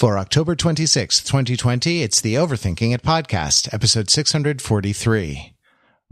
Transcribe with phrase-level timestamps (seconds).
[0.00, 5.52] For October 26th, 2020, it's the Overthinking It podcast, episode 643.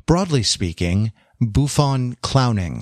[0.04, 2.80] Broadly speaking, Bouffon clowning.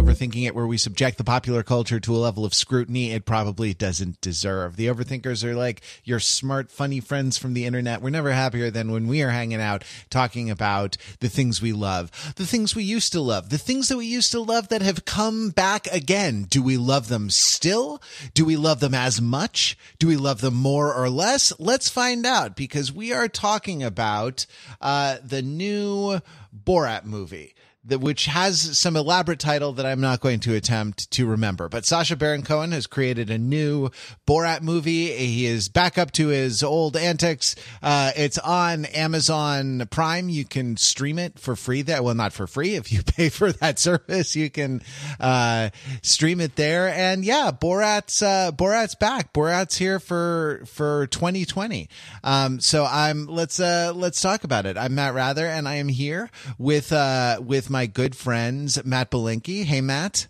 [0.00, 3.74] Overthinking It, where we subject the popular culture to a level of scrutiny it probably
[3.74, 4.76] doesn't deserve.
[4.76, 8.00] The Overthinkers are like your smart, funny friends from the internet.
[8.00, 12.10] We're never happier than when we are hanging out talking about the things we love,
[12.36, 15.04] the things we used to love, the things that we used to love that have
[15.04, 16.44] come back again.
[16.48, 18.00] Do we love them still?
[18.32, 19.76] Do we love them as much?
[19.98, 21.52] Do we love them more or less?
[21.58, 24.46] Let's find out because we are talking about
[24.80, 26.20] uh, the new
[26.64, 27.54] Borat movie
[27.90, 31.68] that which has some elaborate title that I'm not going to attempt to remember.
[31.68, 33.90] But Sacha Baron Cohen has created a new
[34.26, 35.08] Borat movie.
[35.08, 37.56] He is back up to his old antics.
[37.82, 40.28] Uh, it's on Amazon Prime.
[40.28, 42.02] You can stream it for free there.
[42.02, 42.76] Well, not for free.
[42.76, 44.82] If you pay for that service, you can
[45.18, 45.70] uh,
[46.02, 46.88] stream it there.
[46.88, 49.32] And yeah, Borat's uh, Borat's back.
[49.32, 51.88] Borat's here for for 2020.
[52.22, 54.78] Um, so I'm let's uh, let's talk about it.
[54.78, 59.64] I'm Matt Wrather, and I am here with uh, with my good friends Matt Belinkie.
[59.64, 60.28] Hey, Matt.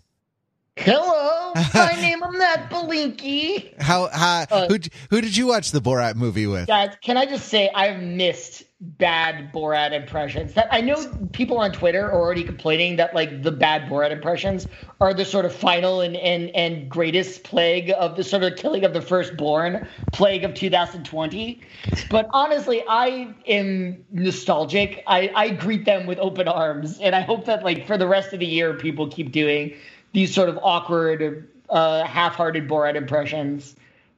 [0.77, 3.79] Hello, my name is Matt Belinkie.
[3.81, 4.77] How, how uh, who
[5.09, 6.67] who did you watch the Borat movie with?
[6.67, 10.53] Guys, can I just say I've missed bad Borat impressions.
[10.53, 14.67] That I know people on Twitter are already complaining that like the bad Borat impressions
[14.99, 18.83] are the sort of final and and and greatest plague of the sort of killing
[18.83, 21.61] of the firstborn plague of 2020.
[22.09, 25.03] But honestly, I am nostalgic.
[25.05, 28.33] I I greet them with open arms, and I hope that like for the rest
[28.33, 29.75] of the year, people keep doing
[30.13, 33.75] these sort of awkward, uh, half-hearted Borat impressions.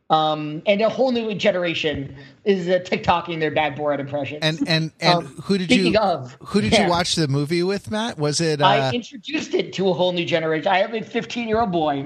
[0.10, 4.40] Um, and a whole new generation is uh, TikToking their bad Borat impressions.
[4.44, 6.84] And and and um, who did you of, who did yeah.
[6.84, 8.18] you watch the movie with, Matt?
[8.18, 8.62] Was it?
[8.62, 8.68] Uh...
[8.68, 10.68] I introduced it to a whole new generation.
[10.68, 12.06] I have a 15 year old boy,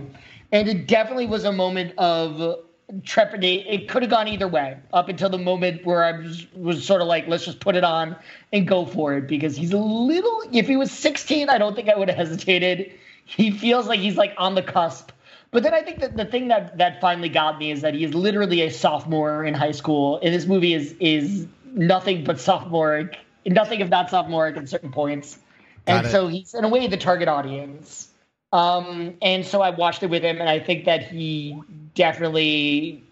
[0.51, 2.63] and it definitely was a moment of
[3.03, 3.65] trepidate.
[3.67, 7.01] It could have gone either way up until the moment where I was, was sort
[7.01, 8.15] of like, let's just put it on
[8.53, 10.43] and go for it because he's a little.
[10.51, 12.93] If he was 16, I don't think I would have hesitated.
[13.27, 15.11] He feels like he's like on the cusp
[15.51, 18.03] but then I think that the thing that that finally got me is that he
[18.03, 23.17] is literally a sophomore in high school, and this movie is is nothing but sophomoric,
[23.45, 25.39] nothing if not sophomoric at certain points.
[25.85, 26.09] Got and it.
[26.09, 28.09] so he's in a way the target audience.
[28.51, 31.57] Um, and so I watched it with him, and I think that he
[31.95, 33.03] definitely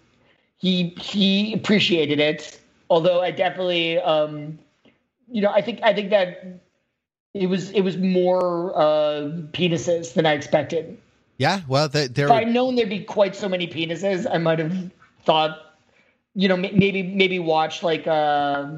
[0.57, 2.59] he he appreciated it.
[2.89, 4.59] Although I definitely, um,
[5.31, 6.59] you know, I think I think that
[7.35, 10.97] it was it was more uh, penises than I expected.
[11.37, 12.07] Yeah, well, there.
[12.07, 14.89] If I'd known there'd be quite so many penises, I might have
[15.25, 15.59] thought,
[16.33, 18.77] you know, maybe maybe watch like uh,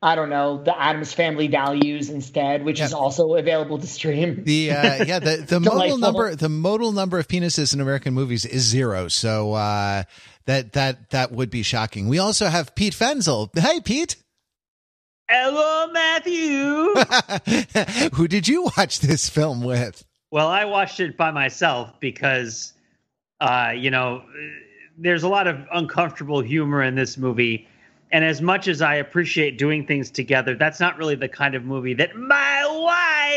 [0.00, 2.84] I don't know, the Addams Family Values instead, which yeah.
[2.84, 4.44] is also available to stream.
[4.44, 8.46] The uh, yeah, the the modal number the modal number of penises in American movies
[8.46, 10.04] is zero, so uh,
[10.44, 12.06] that that that would be shocking.
[12.06, 13.50] We also have Pete Fenzel.
[13.58, 14.14] Hey, Pete.
[15.28, 16.94] Hello, Matthew.
[18.14, 20.04] Who did you watch this film with?
[20.30, 22.72] Well, I watched it by myself because,
[23.40, 24.22] uh, you know,
[24.96, 27.66] there's a lot of uncomfortable humor in this movie.
[28.12, 31.64] And as much as I appreciate doing things together, that's not really the kind of
[31.64, 32.64] movie that my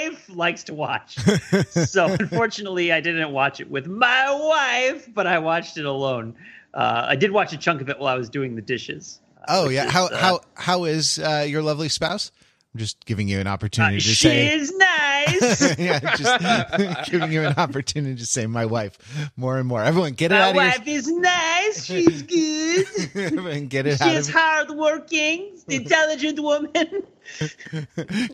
[0.08, 1.18] wife likes to watch.
[1.70, 6.36] so unfortunately, I didn't watch it with my wife, but I watched it alone.
[6.76, 9.22] Uh, I did watch a chunk of it while I was doing the dishes.
[9.48, 12.32] Oh yeah, is, how uh, how how is uh, your lovely spouse?
[12.74, 14.50] I'm just giving you an opportunity uh, to she say.
[14.50, 15.80] She is nice.
[15.80, 19.00] yeah, just giving you an opportunity to say my wife
[19.36, 19.84] more and more.
[19.84, 20.64] Everyone, get it my out of your.
[20.66, 21.86] My wife is nice.
[21.86, 23.16] She's good.
[23.16, 24.12] Everyone, get it she out.
[24.12, 27.04] She's hardworking, intelligent woman.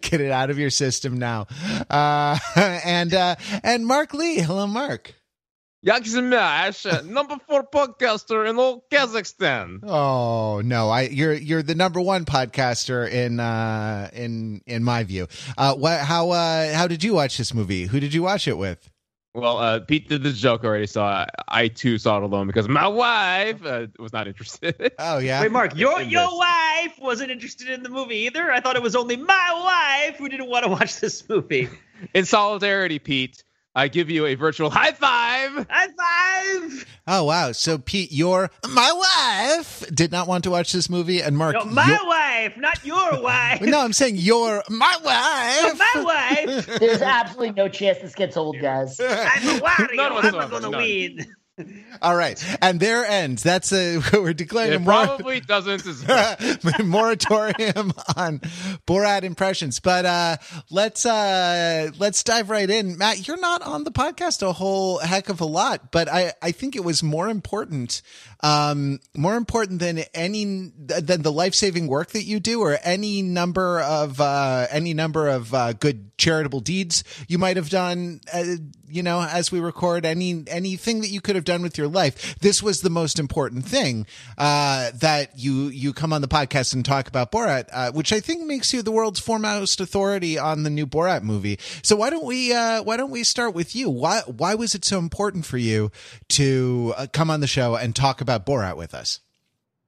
[0.02, 1.48] get it out of your system now.
[1.90, 4.40] Uh, and uh, and Mark Lee.
[4.40, 5.16] Hello, Mark.
[5.86, 6.04] Jak
[7.06, 9.82] number four podcaster in all Kazakhstan.
[9.84, 15.28] Oh no, I you're you're the number one podcaster in uh in in my view.
[15.58, 17.86] Uh what how uh how did you watch this movie?
[17.86, 18.90] Who did you watch it with?
[19.36, 22.70] Well, uh, Pete did the joke already, so I, I too saw it alone because
[22.70, 24.94] my wife uh, was not interested.
[24.98, 25.42] Oh yeah.
[25.42, 28.50] Wait, Mark, your your wife wasn't interested in the movie either.
[28.50, 31.70] I thought it was only my wife who didn't want to watch this movie.
[32.14, 33.44] In solidarity, Pete.
[33.76, 35.68] I give you a virtual high five.
[35.70, 36.86] High five.
[37.08, 37.52] Oh wow!
[37.52, 41.66] So Pete, your my wife did not want to watch this movie, and Mark, no,
[41.66, 43.62] my your, wife, not your wife.
[43.62, 45.78] no, I'm saying your my wife.
[45.96, 46.04] No, my
[46.56, 46.80] wife.
[46.80, 49.00] There's absolutely no chance this gets old, guys.
[49.00, 50.24] I'm a Wario.
[50.24, 51.26] I'm not gonna win.
[52.02, 53.42] All right, and there ends.
[53.42, 56.60] That's a we're declaring a mor- probably doesn't deserve.
[56.84, 58.40] moratorium on
[58.86, 59.80] Borat impressions.
[59.80, 60.38] But uh,
[60.70, 62.98] let's uh, let's dive right in.
[62.98, 66.52] Matt, you're not on the podcast a whole heck of a lot, but I I
[66.52, 68.02] think it was more important,
[68.42, 73.22] um, more important than any than the life saving work that you do, or any
[73.22, 78.20] number of uh, any number of uh, good charitable deeds you might have done.
[78.34, 78.56] Uh,
[78.88, 82.38] you know, as we record, any anything that you could have done with your life.
[82.40, 84.06] This was the most important thing
[84.38, 88.20] uh, that you you come on the podcast and talk about Borat, uh, which I
[88.20, 91.60] think makes you the world's foremost authority on the new Borat movie.
[91.84, 93.90] So why don't we uh, why don't we start with you?
[93.90, 95.92] Why why was it so important for you
[96.30, 99.20] to uh, come on the show and talk about Borat with us?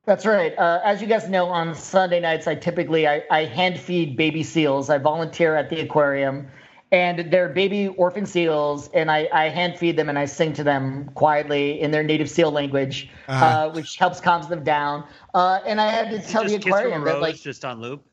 [0.08, 0.58] That's right.
[0.58, 4.42] Uh, as you guys know, on Sunday nights, I typically I, I hand feed baby
[4.42, 4.90] seals.
[4.90, 6.48] I volunteer at the aquarium,
[6.92, 10.64] and they're baby orphan seals, and I, I hand feed them and I sing to
[10.64, 13.46] them quietly in their native seal language, Uh-huh.
[13.46, 15.06] uh, which helps calms them down.
[15.34, 17.36] Uh, and I had to tell the just kiss from a aquarium that rose like
[17.36, 18.06] just on loop.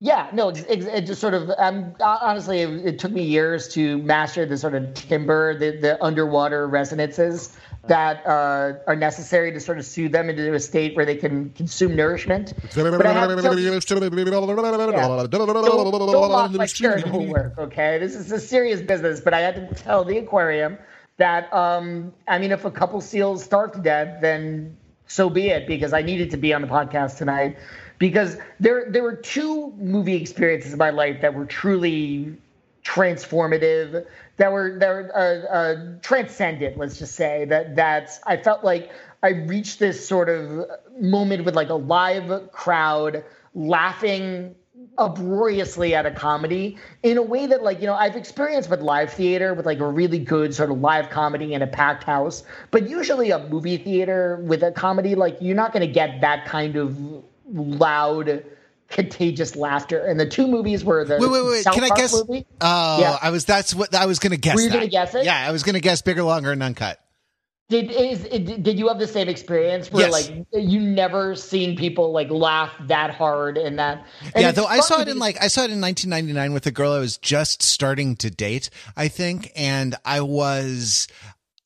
[0.00, 1.50] yeah, no, it, it, it just sort of.
[1.58, 6.02] Um, honestly, it, it took me years to master the sort of timber, the, the
[6.02, 11.04] underwater resonances that uh, are necessary to sort of soothe them into a state where
[11.04, 12.54] they can consume nourishment.
[12.72, 13.14] Don't, my
[17.28, 17.98] work, okay?
[17.98, 20.78] This is a serious business, but I had to tell the aquarium
[21.18, 24.76] that, um, I mean, if a couple seals starve to death, then
[25.06, 27.58] so be it, because I needed to be on the podcast tonight.
[27.98, 32.36] Because there, there were two movie experiences in my life that were truly
[32.84, 36.76] transformative, that were that were uh, uh, transcendent.
[36.76, 38.90] Let's just say that that I felt like
[39.22, 40.66] I reached this sort of
[41.00, 44.54] moment with like a live crowd laughing
[44.98, 49.12] uproariously at a comedy in a way that like you know I've experienced with live
[49.12, 52.88] theater with like a really good sort of live comedy in a packed house but
[52.88, 56.76] usually a movie theater with a comedy like you're not going to get that kind
[56.76, 56.96] of
[57.52, 58.44] loud
[58.94, 61.62] contagious laughter and the two movies were the Wait, wait, wait.
[61.64, 62.14] South Can I Park guess?
[62.14, 63.18] movie Oh, Yeah.
[63.20, 63.44] I was.
[63.44, 64.54] That's what I was going to guess.
[64.54, 65.24] Were you gonna guess it?
[65.26, 66.98] Yeah, I was going to guess bigger, longer, and uncut.
[67.70, 70.12] Did is did you have the same experience where Yes.
[70.30, 74.04] like you never seen people like laugh that hard and that?
[74.34, 76.70] and yeah, though I saw it in like I saw it in 1999 with a
[76.70, 78.68] girl I was just starting to date,
[78.98, 81.08] I think, and I was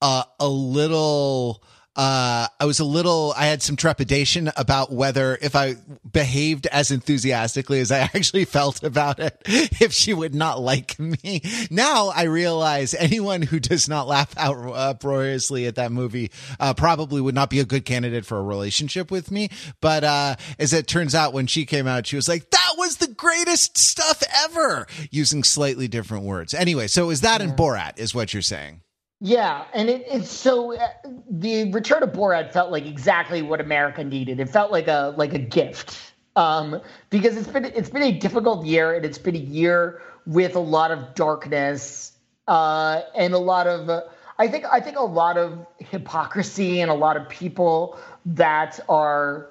[0.01, 1.65] uh, a little.
[1.99, 5.75] Uh, I was a little, I had some trepidation about whether if I
[6.09, 11.43] behaved as enthusiastically as I actually felt about it, if she would not like me.
[11.73, 16.31] Now I realize anyone who does not laugh out uproariously at that movie,
[16.61, 19.49] uh, probably would not be a good candidate for a relationship with me.
[19.81, 22.99] But, uh, as it turns out, when she came out, she was like, that was
[22.99, 26.55] the greatest stuff ever using slightly different words.
[26.55, 28.83] Anyway, so is that in Borat is what you're saying?
[29.21, 30.89] Yeah, and it, it's so uh,
[31.29, 34.39] the return of Borat felt like exactly what America needed.
[34.39, 36.81] It felt like a like a gift um,
[37.11, 40.61] because it's been it's been a difficult year and it's been a year with a
[40.61, 42.13] lot of darkness
[42.47, 44.03] uh, and a lot of uh,
[44.39, 49.51] I think I think a lot of hypocrisy and a lot of people that are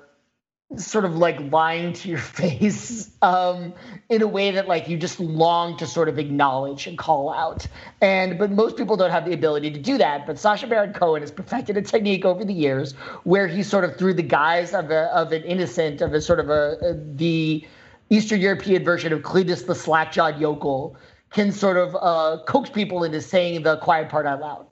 [0.75, 3.73] sort of like lying to your face um,
[4.09, 7.65] in a way that like you just long to sort of acknowledge and call out.
[8.01, 10.25] And but most people don't have the ability to do that.
[10.25, 12.93] But Sacha Baron Cohen has perfected a technique over the years
[13.23, 16.39] where he sort of through the guise of a of an innocent of a sort
[16.39, 17.65] of a, a the
[18.09, 20.95] Eastern European version of Cletus the slack-jawed yokel
[21.29, 24.65] can sort of uh, coax people into saying the quiet part out loud.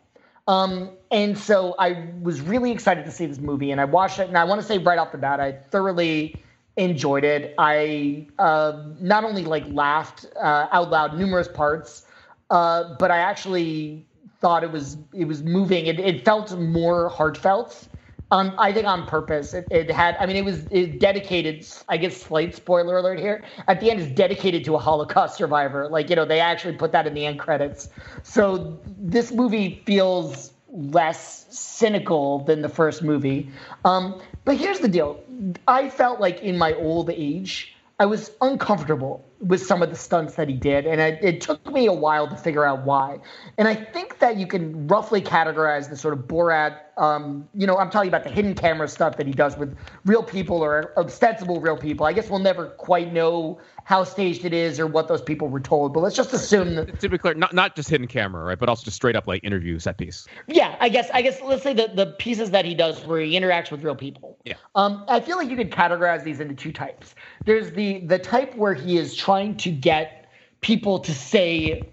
[0.47, 4.27] Um, and so I was really excited to see this movie, and I watched it.
[4.27, 6.35] And I want to say right off the bat, I thoroughly
[6.77, 7.55] enjoyed it.
[7.57, 12.05] I uh, not only like laughed uh, out loud numerous parts,
[12.49, 14.05] uh, but I actually
[14.39, 15.87] thought it was it was moving.
[15.87, 17.87] It, it felt more heartfelt.
[18.35, 19.53] Um, I think on purpose.
[19.53, 20.17] It, it had.
[20.19, 21.65] I mean, it was it dedicated.
[21.87, 23.45] I guess slight spoiler alert here.
[23.69, 25.87] At the end, is dedicated to a Holocaust survivor.
[25.87, 27.87] Like you know, they actually put that in the end credits.
[28.23, 33.49] So this movie feels less cynical than the first movie.
[33.85, 35.23] Um, but here's the deal.
[35.69, 40.35] I felt like in my old age, I was uncomfortable with some of the stunts
[40.35, 43.19] that he did, and it, it took me a while to figure out why.
[43.57, 46.79] And I think that you can roughly categorize the sort of Borat.
[46.97, 50.23] Um, you know, I'm talking about the hidden camera stuff that he does with real
[50.23, 52.05] people or ostensible real people.
[52.05, 55.59] I guess we'll never quite know how staged it is or what those people were
[55.59, 56.99] told, but let's just assume that.
[56.99, 58.57] To be clear, not not just hidden camera, right?
[58.57, 60.27] But also just straight up like interview set piece.
[60.47, 63.39] Yeah, I guess I guess let's say the the pieces that he does where he
[63.39, 64.37] interacts with real people.
[64.43, 64.55] Yeah.
[64.73, 67.13] Um, I feel like you could categorize these into two types.
[67.45, 71.83] There's the the type where he is trying to get people to say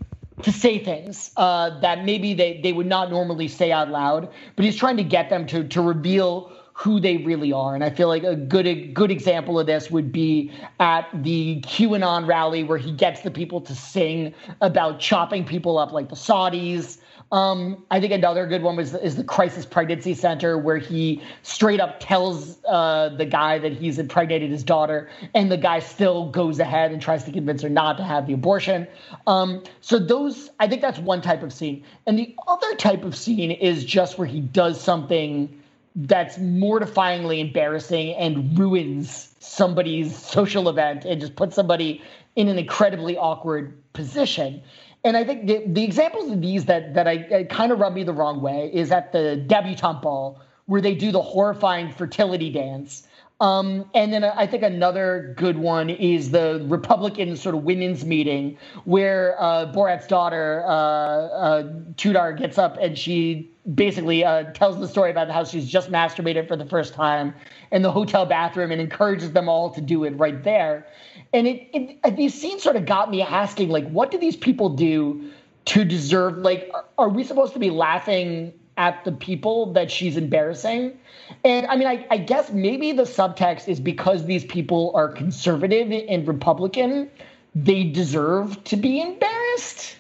[0.43, 4.65] to say things uh, that maybe they, they would not normally say out loud, but
[4.65, 7.75] he's trying to get them to to reveal who they really are.
[7.75, 10.51] And I feel like a good a good example of this would be
[10.81, 15.93] at the QAnon rally where he gets the people to sing about chopping people up
[15.93, 16.99] like the Saudis.
[17.31, 21.81] Um, I think another good one was is the Crisis Pregnancy Center, where he straight
[21.81, 26.59] up tells uh, the guy that he's impregnated his daughter, and the guy still goes
[26.59, 28.87] ahead and tries to convince her not to have the abortion.
[29.27, 33.17] Um, so those, I think that's one type of scene, and the other type of
[33.17, 35.62] scene is just where he does something
[35.95, 42.03] that's mortifyingly embarrassing and ruins somebody's social event and just puts somebody
[42.37, 44.63] in an incredibly awkward position.
[45.05, 48.05] And I think the, the examples of these that that I, kind of rub me
[48.05, 53.07] the wrong way is at the debutante ball where they do the horrifying fertility dance.
[53.43, 58.57] Um, and then I think another good one is the Republican sort of women's meeting
[58.85, 65.11] where uh, Borat's daughter, uh, uh, gets up and she basically uh, tells the story
[65.11, 67.35] about how she's just masturbated for the first time
[67.73, 70.87] in the hotel bathroom and encourages them all to do it right there.
[71.33, 74.69] And it, it these scenes sort of got me asking, like, what do these people
[74.69, 75.33] do
[75.65, 76.39] to deserve?
[76.39, 80.99] Like, are, are we supposed to be laughing at the people that she's embarrassing?
[81.45, 85.91] And I mean, I, I guess maybe the subtext is because these people are conservative
[86.09, 87.11] and Republican,
[87.55, 89.97] they deserve to be embarrassed.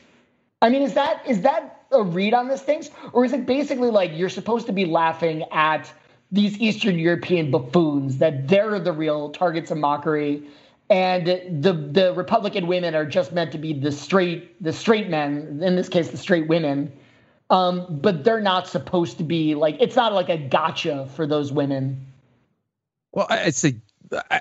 [0.62, 3.90] I mean, is that is that a read on this things, or is it basically
[3.90, 5.92] like you're supposed to be laughing at
[6.30, 10.42] these Eastern European buffoons that they're the real targets of mockery,
[10.88, 15.60] and the the Republican women are just meant to be the straight the straight men,
[15.62, 16.92] in this case, the straight women,
[17.52, 21.52] um, but they're not supposed to be like it's not like a gotcha for those
[21.52, 22.06] women.
[23.12, 23.76] Well, I'd say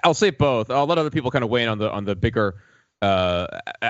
[0.04, 0.72] I'll say both.
[0.72, 2.56] I'll let other people kind of weigh in on the on the bigger
[3.02, 3.48] uh,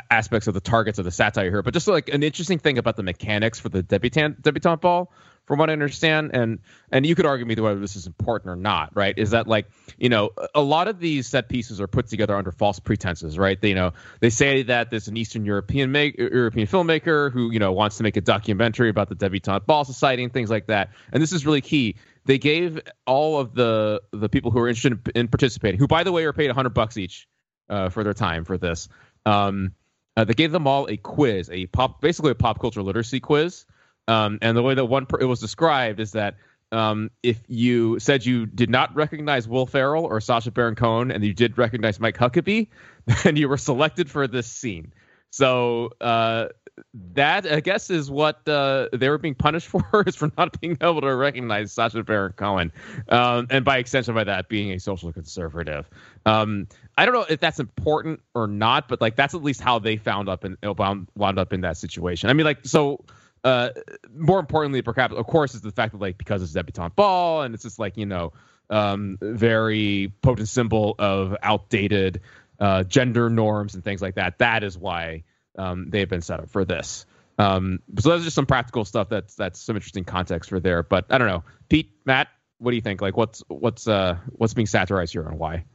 [0.09, 1.61] aspects of the targets of the satire here.
[1.61, 5.11] But just like an interesting thing about the mechanics for the debutante debutante ball,
[5.51, 6.60] from what I understand, and
[6.93, 9.13] and you could argue me whether this is important or not, right?
[9.17, 9.65] Is that like
[9.98, 13.60] you know a lot of these set pieces are put together under false pretenses, right?
[13.60, 13.91] They you know
[14.22, 18.03] they say that there's an Eastern European make, European filmmaker who you know wants to
[18.03, 21.46] make a documentary about the debutante ball society and things like that, and this is
[21.46, 21.98] really key.
[22.24, 26.05] They gave all of the the people who are interested in, in participating, who by
[26.05, 27.27] the way are paid 100 bucks each
[27.70, 28.88] uh, for their time for this.
[29.25, 29.74] Um,
[30.15, 33.65] uh, they gave them all a quiz, a pop, basically a pop culture literacy quiz
[34.08, 36.36] um, and the way that one per- it was described is that
[36.72, 41.24] um, if you said you did not recognize Will Ferrell or Sacha Baron Cohen, and
[41.24, 42.67] you did recognize Mike Huckabee,
[43.24, 44.93] then you were selected for this scene.
[45.31, 46.48] So uh,
[47.13, 50.77] that I guess is what uh, they were being punished for is for not being
[50.81, 52.72] able to recognize Sacha Baron Cohen,
[53.10, 55.89] um, and by extension by that being a social conservative.
[56.25, 56.67] Um,
[56.98, 59.98] I don't know if that's important or not, but like that's at least how they
[59.98, 62.29] found up and wound, wound up in that situation.
[62.29, 63.03] I mean, like so
[63.43, 63.69] uh,
[64.15, 67.53] more importantly, perhaps, of course, is the fact that like because it's debutante ball and
[67.53, 68.33] it's just like you know,
[68.69, 72.21] um, very potent symbol of outdated
[72.60, 74.38] uh, gender norms and things like that.
[74.39, 75.24] That is why
[75.57, 77.05] um, they have been set up for this.
[77.38, 80.83] Um, so are just some practical stuff that's that's some interesting context for there.
[80.83, 82.27] But I don't know, Pete, Matt,
[82.60, 83.01] what do you think?
[83.01, 85.65] Like, what's what's uh what's being satirized here and why,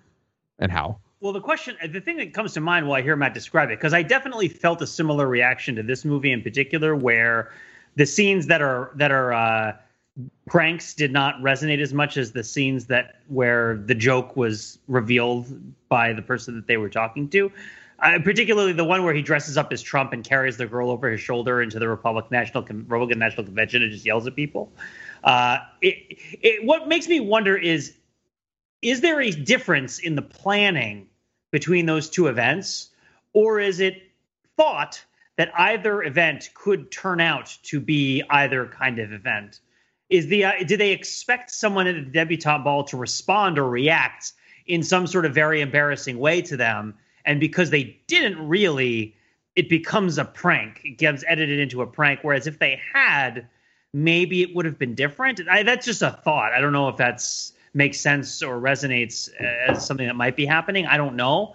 [0.58, 1.00] and how?
[1.20, 3.78] Well, the question, the thing that comes to mind while I hear Matt describe it,
[3.78, 7.52] because I definitely felt a similar reaction to this movie in particular, where
[7.94, 9.76] the scenes that are that are uh,
[10.46, 15.46] pranks did not resonate as much as the scenes that where the joke was revealed
[15.88, 17.50] by the person that they were talking to.
[18.00, 21.10] Uh, particularly the one where he dresses up as Trump and carries the girl over
[21.10, 24.70] his shoulder into the Republican National Republican National Convention and just yells at people.
[25.24, 27.94] Uh, it, it, what makes me wonder is
[28.86, 31.08] is there a difference in the planning
[31.50, 32.90] between those two events,
[33.32, 34.00] or is it
[34.56, 35.04] thought
[35.36, 39.58] that either event could turn out to be either kind of event?
[40.08, 44.32] Is the uh, do they expect someone at the debutante ball to respond or react
[44.66, 46.94] in some sort of very embarrassing way to them?
[47.24, 49.16] And because they didn't really,
[49.56, 50.82] it becomes a prank.
[50.84, 52.20] It gets edited into a prank.
[52.22, 53.48] Whereas if they had,
[53.92, 55.40] maybe it would have been different.
[55.48, 56.52] I, that's just a thought.
[56.52, 59.30] I don't know if that's makes sense or resonates
[59.68, 60.86] as something that might be happening.
[60.86, 61.54] I don't know,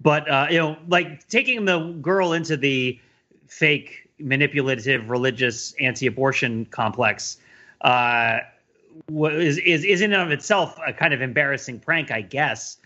[0.00, 3.00] but uh, you know, like taking the girl into the
[3.48, 7.38] fake, manipulative, religious anti-abortion complex
[7.80, 8.40] uh,
[9.10, 12.76] is, is is in and of itself a kind of embarrassing prank, I guess.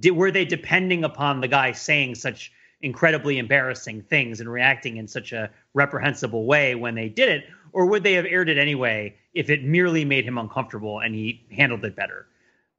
[0.00, 5.06] Did, were they depending upon the guy saying such incredibly embarrassing things and reacting in
[5.06, 9.14] such a reprehensible way when they did it, or would they have aired it anyway
[9.34, 12.26] if it merely made him uncomfortable and he handled it better?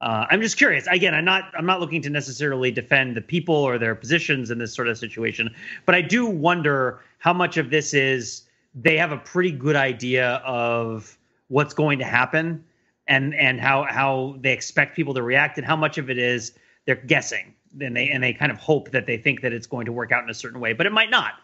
[0.00, 0.86] Uh, I'm just curious.
[0.88, 4.58] Again, I'm not I'm not looking to necessarily defend the people or their positions in
[4.58, 5.54] this sort of situation,
[5.86, 8.42] but I do wonder how much of this is
[8.74, 11.16] they have a pretty good idea of
[11.48, 12.64] what's going to happen
[13.06, 16.52] and and how how they expect people to react and how much of it is
[16.86, 19.86] they're guessing and they and they kind of hope that they think that it's going
[19.86, 21.34] to work out in a certain way, but it might not.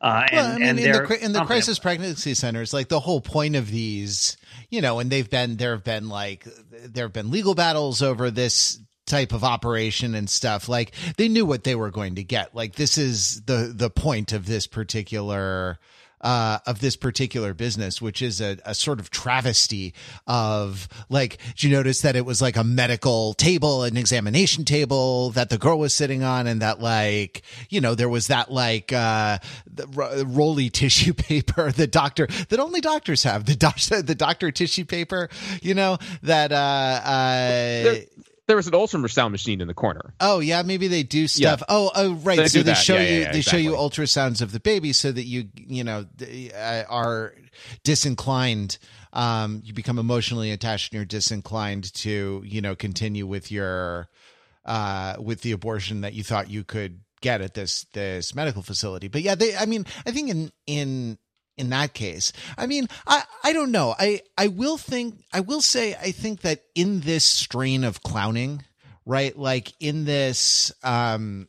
[0.00, 3.00] Uh, and, well, I mean, and in the, in the crisis pregnancy centers, like the
[3.00, 4.38] whole point of these,
[4.70, 6.46] you know, and they've been there have been like
[6.86, 10.68] there have been legal battles over this type of operation and stuff.
[10.68, 12.54] Like they knew what they were going to get.
[12.54, 15.78] Like this is the the point of this particular
[16.20, 19.94] uh, of this particular business, which is a, a sort of travesty
[20.26, 25.30] of like, did you notice that it was like a medical table, an examination table
[25.30, 28.92] that the girl was sitting on, and that like, you know, there was that like
[28.92, 34.14] uh, the ro- rolly tissue paper, the doctor that only doctors have, the doctor, the
[34.14, 35.28] doctor tissue paper,
[35.62, 37.94] you know, that uh, uh,
[38.50, 40.12] there was an ultrasound machine in the corner.
[40.18, 41.60] Oh yeah, maybe they do stuff.
[41.60, 41.66] Yeah.
[41.68, 42.36] Oh, oh right.
[42.36, 42.74] They so they that.
[42.74, 45.84] show Yeah, you yeah, they show you ultrasounds of the baby so that you you
[45.84, 47.32] know uh, are
[47.84, 48.78] disinclined.
[49.12, 54.08] Um, you become emotionally attached and you're disinclined to you know continue with your
[54.64, 59.06] uh with the abortion that you thought you could get at this this medical facility.
[59.06, 59.56] But yeah, they.
[59.56, 61.18] I mean, I think in in
[61.56, 62.32] in that case.
[62.58, 63.94] I mean, I I don't know.
[63.98, 68.64] I I will think I will say I think that in this strain of clowning,
[69.06, 69.36] right?
[69.36, 71.48] Like in this um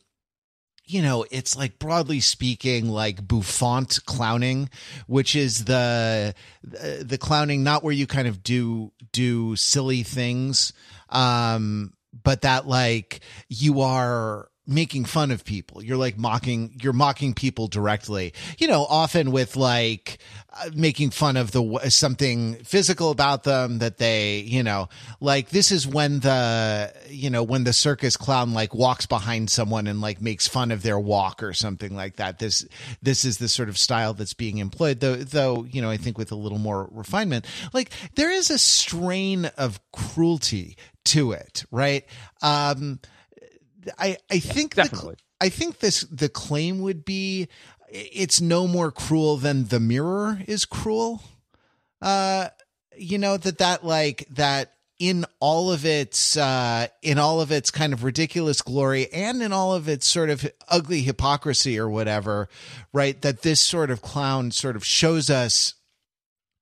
[0.84, 4.68] you know, it's like broadly speaking, like bouffon clowning,
[5.06, 10.72] which is the the clowning not where you kind of do do silly things,
[11.08, 11.94] um,
[12.24, 15.82] but that like you are making fun of people.
[15.82, 18.32] You're like mocking you're mocking people directly.
[18.58, 20.18] You know, often with like
[20.52, 24.88] uh, making fun of the something physical about them that they, you know,
[25.20, 29.86] like this is when the you know, when the circus clown like walks behind someone
[29.88, 32.38] and like makes fun of their walk or something like that.
[32.38, 32.66] This
[33.02, 36.18] this is the sort of style that's being employed though though, you know, I think
[36.18, 37.46] with a little more refinement.
[37.72, 42.04] Like there is a strain of cruelty to it, right?
[42.42, 43.00] Um
[43.98, 45.16] I I think the, Definitely.
[45.40, 47.48] I think this the claim would be
[47.88, 51.22] it's no more cruel than the mirror is cruel.
[52.00, 52.48] Uh
[52.96, 57.70] you know that that like that in all of its uh in all of its
[57.70, 62.48] kind of ridiculous glory and in all of its sort of ugly hypocrisy or whatever,
[62.92, 63.20] right?
[63.22, 65.74] That this sort of clown sort of shows us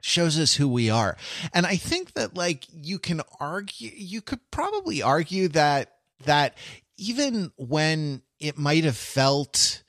[0.01, 1.17] shows us who we are.
[1.53, 6.57] And I think that like you can argue you could probably argue that that
[7.01, 9.83] even when it might have felt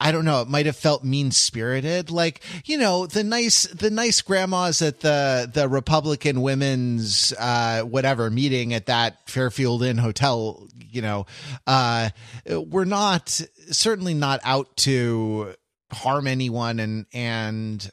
[0.00, 2.12] I don't know, it might have felt mean spirited.
[2.12, 8.30] Like, you know, the nice the nice grandmas at the the Republican women's uh whatever
[8.30, 11.26] meeting at that Fairfield Inn hotel, you know,
[11.66, 12.10] uh
[12.48, 15.54] we're not certainly not out to
[15.90, 17.90] harm anyone and and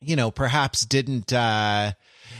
[0.00, 1.92] you know, perhaps didn't uh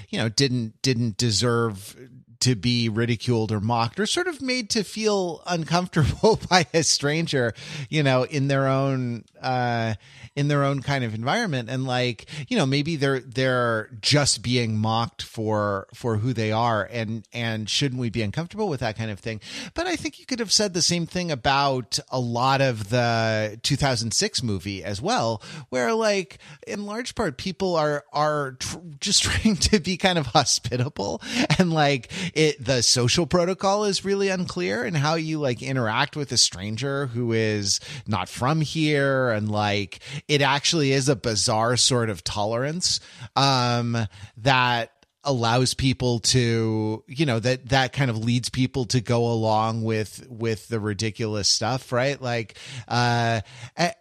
[0.08, 1.96] you know, didn't didn't deserve
[2.40, 7.54] to be ridiculed or mocked or sort of made to feel uncomfortable by a stranger,
[7.88, 9.94] you know, in their own uh
[10.36, 11.68] in their own kind of environment.
[11.68, 16.88] And like, you know, maybe they're they're just being mocked for for who they are
[16.90, 19.40] and and shouldn't we be uncomfortable with that kind of thing?
[19.74, 23.58] But I think you could have said the same thing about a lot of the
[23.62, 29.56] 2006 movie as well where like in large part people are are tr- just trying
[29.56, 31.20] to be kind of hospitable.
[31.58, 36.30] And like it the social protocol is really unclear and how you like interact with
[36.32, 39.30] a stranger who is not from here.
[39.30, 43.00] And like it actually is a bizarre sort of tolerance
[43.34, 43.96] um
[44.36, 44.92] that
[45.24, 50.26] allows people to you know that that kind of leads people to go along with
[50.30, 52.22] with the ridiculous stuff right?
[52.22, 52.56] Like
[52.88, 53.40] uh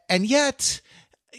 [0.07, 0.79] and yet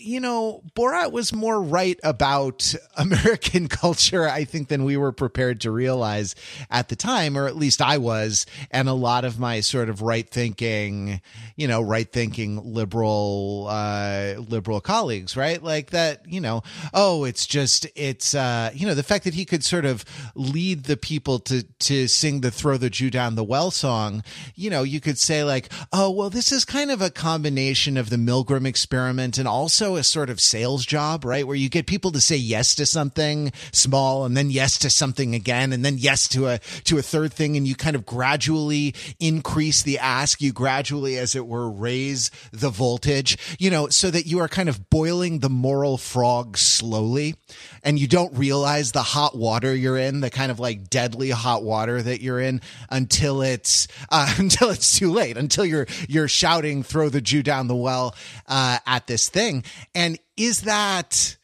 [0.01, 5.61] you know, Borat was more right about American culture, I think, than we were prepared
[5.63, 6.35] to realize
[6.71, 8.47] at the time, or at least I was.
[8.71, 11.21] And a lot of my sort of right thinking,
[11.57, 15.63] you know, right thinking liberal, uh, liberal colleagues, right?
[15.63, 16.63] Like that, you know,
[16.95, 20.85] oh, it's just, it's, uh, you know, the fact that he could sort of lead
[20.85, 24.23] the people to, to sing the throw the Jew down the well song,
[24.55, 28.11] you know, you could say like, oh, well, this is kind of a combination of
[28.11, 31.47] the Milgram experiment and also a sort of sales job, right?
[31.47, 35.35] Where you get people to say yes to something small and then yes to something
[35.35, 38.95] again and then yes to a to a third thing and you kind of gradually
[39.19, 44.27] increase the ask, you gradually as it were raise the voltage, you know, so that
[44.27, 47.35] you are kind of boiling the moral frog slowly
[47.83, 51.63] and you don't realize the hot water you're in, the kind of like deadly hot
[51.63, 56.83] water that you're in until it's uh, until it's too late, until you're you're shouting
[56.83, 58.15] "throw the Jew down the well"
[58.47, 59.65] uh, at this thing.
[59.95, 61.37] And is that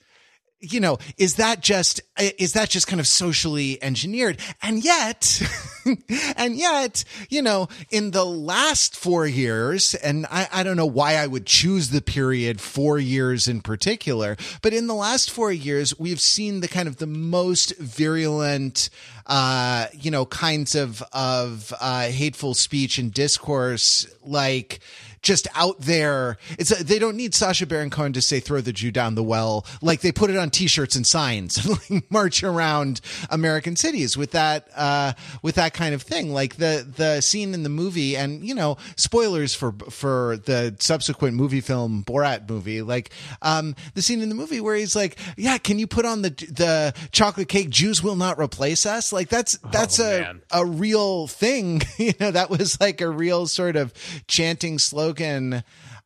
[0.60, 4.38] you know, is that just is that just kind of socially engineered?
[4.62, 5.42] And yet,
[6.36, 11.16] and yet, you know, in the last four years, and I, I don't know why
[11.16, 15.98] I would choose the period four years in particular, but in the last four years,
[15.98, 18.88] we've seen the kind of the most virulent,
[19.26, 24.80] uh, you know, kinds of of uh, hateful speech and discourse, like
[25.26, 26.38] just out there.
[26.56, 29.24] It's a, they don't need Sacha Baron Cohen to say "throw the Jew down the
[29.24, 34.16] well." Like they put it on T-shirts and signs and like march around American cities
[34.16, 36.32] with that uh, with that kind of thing.
[36.32, 41.34] Like the the scene in the movie, and you know, spoilers for for the subsequent
[41.36, 42.82] movie film Borat movie.
[42.82, 43.10] Like
[43.42, 46.30] um, the scene in the movie where he's like, "Yeah, can you put on the
[46.30, 47.70] the chocolate cake?
[47.70, 50.42] Jews will not replace us." Like that's that's Oh, a man.
[50.52, 51.82] a real thing.
[51.98, 53.92] you know, that was like a real sort of
[54.28, 55.15] chanting slogan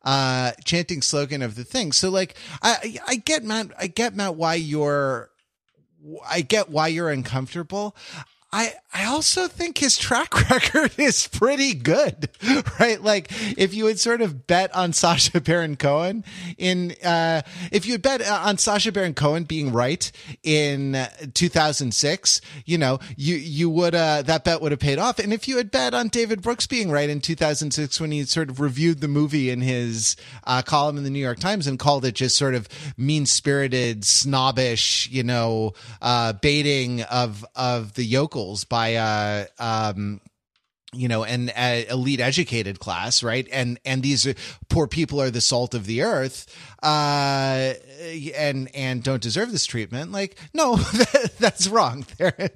[0.03, 1.91] uh chanting slogan of the thing.
[1.91, 5.29] So like I I get Matt I get Matt why you're
[6.29, 7.95] I get why you're uncomfortable.
[8.53, 12.29] I I also think his track record is pretty good,
[12.79, 13.01] right?
[13.01, 16.25] Like if you had sort of bet on Sacha Baron Cohen
[16.57, 20.11] in uh if you had bet on Sacha Baron Cohen being right
[20.43, 20.97] in
[21.33, 25.19] 2006, you know, you you would uh that bet would have paid off.
[25.19, 28.49] And if you had bet on David Brooks being right in 2006 when he sort
[28.49, 32.03] of reviewed the movie in his uh column in the New York Times and called
[32.03, 38.03] it just sort of mean-spirited, snobbish, you know, uh baiting of of the
[38.69, 40.21] by uh um
[40.93, 44.27] you know an uh, elite educated class right and and these
[44.69, 47.73] poor people are the salt of the earth uh
[48.35, 50.75] and and don't deserve this treatment like no
[51.39, 52.49] that's wrong they're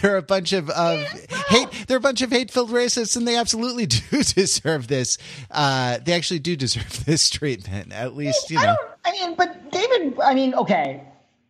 [0.00, 1.00] they're a bunch of of
[1.48, 5.18] hate they're a bunch of hate filled racists and they absolutely do deserve this
[5.50, 8.76] uh they actually do deserve this treatment at least you know.
[9.04, 10.20] I mean, but David.
[10.20, 11.02] I mean, okay.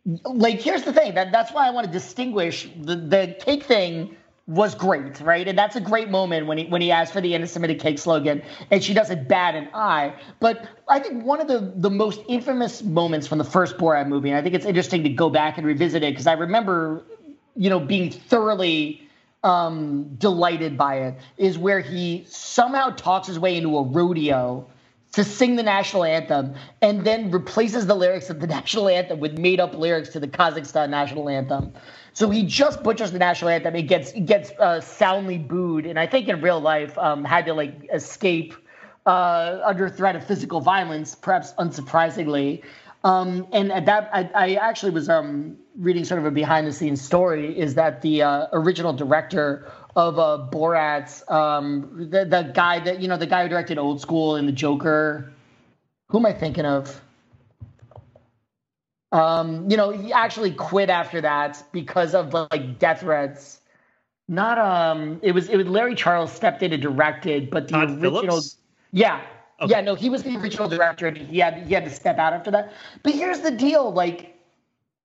[0.05, 1.13] Like, here's the thing.
[1.15, 5.47] That that's why I want to distinguish the the cake thing was great, right?
[5.47, 8.41] And that's a great moment when he when he asked for the anti-Semitic cake slogan,
[8.69, 10.13] and she doesn't bat an eye.
[10.41, 14.29] But I think one of the the most infamous moments from the first Borat movie,
[14.29, 17.03] and I think it's interesting to go back and revisit it because I remember,
[17.55, 19.07] you know, being thoroughly
[19.43, 24.67] um, delighted by it, is where he somehow talks his way into a rodeo
[25.13, 29.37] to sing the national anthem and then replaces the lyrics of the national anthem with
[29.37, 31.73] made up lyrics to the Kazakhstan national anthem.
[32.13, 33.75] So he just butchers the national anthem.
[33.75, 37.53] It gets gets uh, soundly booed, and I think in real life um, had to
[37.53, 38.53] like escape
[39.05, 42.63] uh, under threat of physical violence, perhaps unsurprisingly.
[43.03, 46.71] Um, and at that, I, I actually was um, reading sort of a behind the
[46.71, 47.57] scenes story.
[47.57, 53.07] Is that the uh, original director of uh, Borat's um, the the guy that you
[53.07, 55.31] know the guy who directed Old School and The Joker?
[56.09, 57.01] Who am I thinking of?
[59.11, 63.59] Um, you know, he actually quit after that because of like death threats.
[64.27, 67.89] Not um, it was it was Larry Charles stepped in and directed, but the Todd
[67.91, 68.57] original, Phillips?
[68.91, 69.21] yeah,
[69.63, 69.71] Okay.
[69.71, 72.33] yeah, no, he was the original director, and he had he had to step out
[72.33, 72.73] after that.
[73.01, 74.35] But here's the deal, like,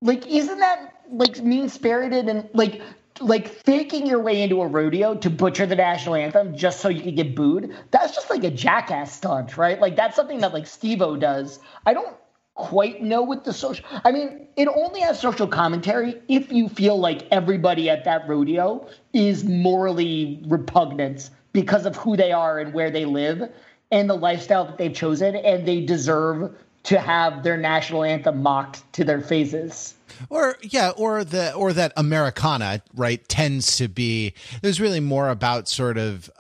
[0.03, 2.83] like isn't that like mean spirited and like
[3.21, 7.03] like faking your way into a rodeo to butcher the national anthem just so you
[7.03, 7.75] could get booed?
[7.90, 9.81] That's just like a jackass stunt, right?
[9.81, 11.61] Like that's something that like Steve-O does.
[11.87, 12.16] I don't
[12.55, 16.99] quite know what the social I mean, it only has social commentary if you feel
[16.99, 22.90] like everybody at that rodeo is morally repugnant because of who they are and where
[22.90, 23.51] they live
[23.90, 28.90] and the lifestyle that they've chosen and they deserve to have their national anthem mocked
[28.92, 29.94] to their faces.
[30.31, 35.68] or yeah or the or that americana right tends to be there's really more about
[35.68, 36.31] sort of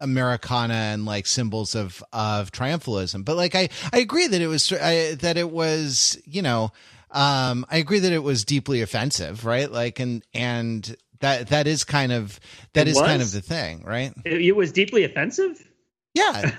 [0.00, 3.24] americana and like symbols of of triumphalism.
[3.24, 6.72] But like i i agree that it was I, that it was you know
[7.10, 9.70] um i agree that it was deeply offensive right?
[9.70, 12.38] Like and and that that is kind of
[12.74, 14.12] that It is kind of the thing right?
[14.24, 15.66] It, it was deeply offensive.
[16.12, 16.50] yeah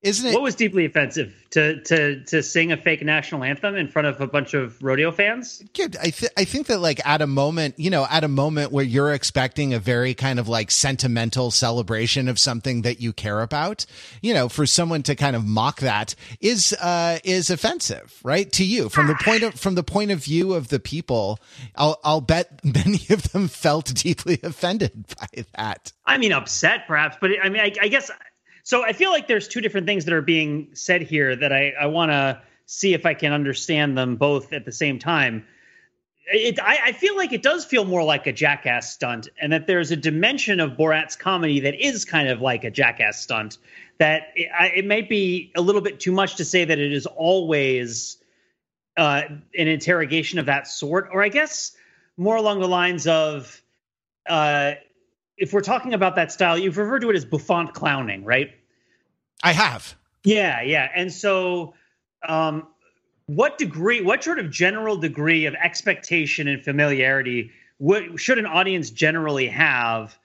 [0.00, 0.32] Isn't it?
[0.32, 4.20] What was deeply offensive to to to sing a fake national anthem in front of
[4.20, 5.60] a bunch of rodeo fans?
[5.74, 5.96] Good.
[5.96, 8.84] I th- I think that like at a moment, you know, at a moment where
[8.84, 13.86] you're expecting a very kind of like sentimental celebration of something that you care about,
[14.22, 18.52] you know, for someone to kind of mock that is uh is offensive, right?
[18.52, 21.40] To you from the point of from the point of view of the people,
[21.74, 25.92] I'll I'll bet many of them felt deeply offended by that.
[26.06, 28.12] I mean, upset perhaps, but I mean, I, I guess
[28.68, 31.72] so I feel like there's two different things that are being said here that I,
[31.80, 35.46] I want to see if I can understand them both at the same time.
[36.26, 39.66] It, I, I, feel like it does feel more like a jackass stunt, and that
[39.66, 43.56] there's a dimension of Borat's comedy that is kind of like a jackass stunt.
[43.96, 46.92] That it, I, it might be a little bit too much to say that it
[46.92, 48.18] is always
[48.98, 49.22] uh,
[49.56, 51.72] an interrogation of that sort, or I guess
[52.18, 53.62] more along the lines of
[54.28, 54.72] uh,
[55.38, 58.50] if we're talking about that style, you've referred to it as bouffon clowning, right?
[59.42, 59.94] I have.
[60.24, 60.90] Yeah, yeah.
[60.94, 61.74] And so,
[62.26, 62.66] um,
[63.26, 67.52] what degree, what sort of general degree of expectation and familiarity
[68.16, 70.18] should an audience generally have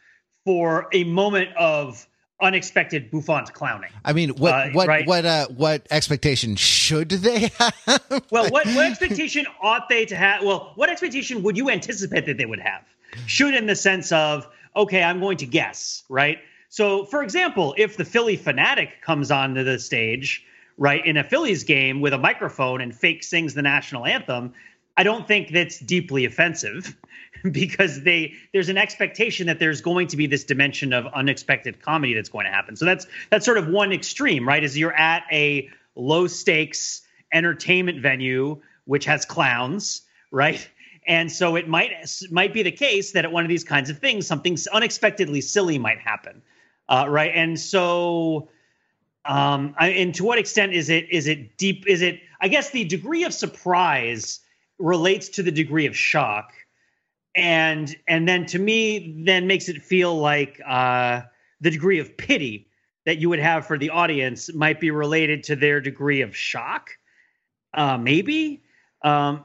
[0.46, 2.08] for a moment of
[2.42, 3.92] unexpected bouffon clowning?
[4.04, 5.06] I mean, what uh, what right?
[5.06, 8.24] what uh, what expectation should they have?
[8.32, 10.44] well, what what expectation ought they to have?
[10.44, 12.84] Well, what expectation would you anticipate that they would have?
[13.28, 16.40] Should in the sense of okay, I'm going to guess, right?
[16.70, 20.44] So, for example, if the Phillie Phanatic comes onto the stage,
[20.78, 24.54] right, in a Phillies game with a microphone and fake sings the national anthem,
[24.98, 26.96] I don't think that's deeply offensive
[27.52, 32.14] because they there's an expectation that there's going to be this dimension of unexpected comedy
[32.14, 32.76] that's going to happen.
[32.76, 34.64] So that's that's sort of one extreme, right?
[34.64, 40.68] Is you're at a low stakes entertainment venue which has clowns, right?
[41.08, 41.92] And so it might
[42.32, 45.78] might be the case that at one of these kinds of things, something unexpectedly silly
[45.78, 46.42] might happen,
[46.90, 47.32] uh, right?
[47.34, 48.50] And so,
[49.26, 51.86] um, I, and to what extent is it is it deep?
[51.88, 52.22] Is it?
[52.42, 54.40] I guess the degree of surprise
[54.80, 56.54] relates to the degree of shock,
[57.36, 61.22] and and then to me, then makes it feel like uh,
[61.62, 62.68] the degree of pity
[63.06, 66.92] that you would have for the audience might be related to their degree of shock,
[67.74, 68.64] uh, maybe.
[69.02, 69.44] Um,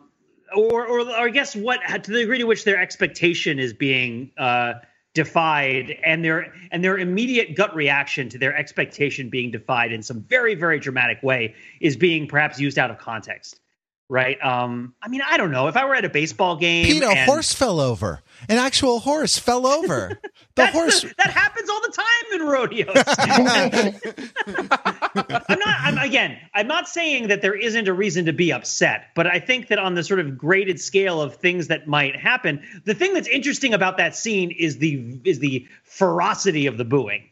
[0.54, 4.30] or, or, or I guess what to the degree to which their expectation is being
[4.38, 4.74] uh,
[5.14, 10.20] defied, and their and their immediate gut reaction to their expectation being defied in some
[10.22, 13.60] very very dramatic way is being perhaps used out of context
[14.08, 14.42] right?
[14.42, 15.68] Um, I mean, I don't know.
[15.68, 18.22] If I were at a baseball game, Pete, a and, horse fell over.
[18.48, 20.18] An actual horse fell over.
[20.54, 22.96] The horse the, that happens all the time in rodeos.
[25.48, 25.76] I'm not.
[25.78, 26.36] I'm again.
[26.52, 29.78] I'm not saying that there isn't a reason to be upset, but I think that
[29.78, 33.72] on the sort of graded scale of things that might happen, the thing that's interesting
[33.72, 37.28] about that scene is the is the ferocity of the booing.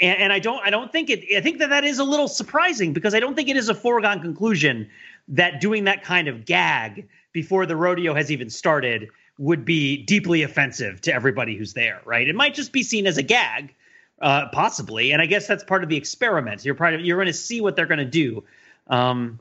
[0.00, 0.64] And, and I don't.
[0.64, 1.24] I don't think it.
[1.36, 3.74] I think that that is a little surprising because I don't think it is a
[3.74, 4.88] foregone conclusion
[5.30, 10.42] that doing that kind of gag before the rodeo has even started would be deeply
[10.42, 12.28] offensive to everybody who's there, right?
[12.28, 13.74] It might just be seen as a gag,
[14.20, 16.64] uh, possibly, and I guess that's part of the experiment.
[16.64, 18.44] You're of, you're going to see what they're going to do,
[18.88, 19.38] um,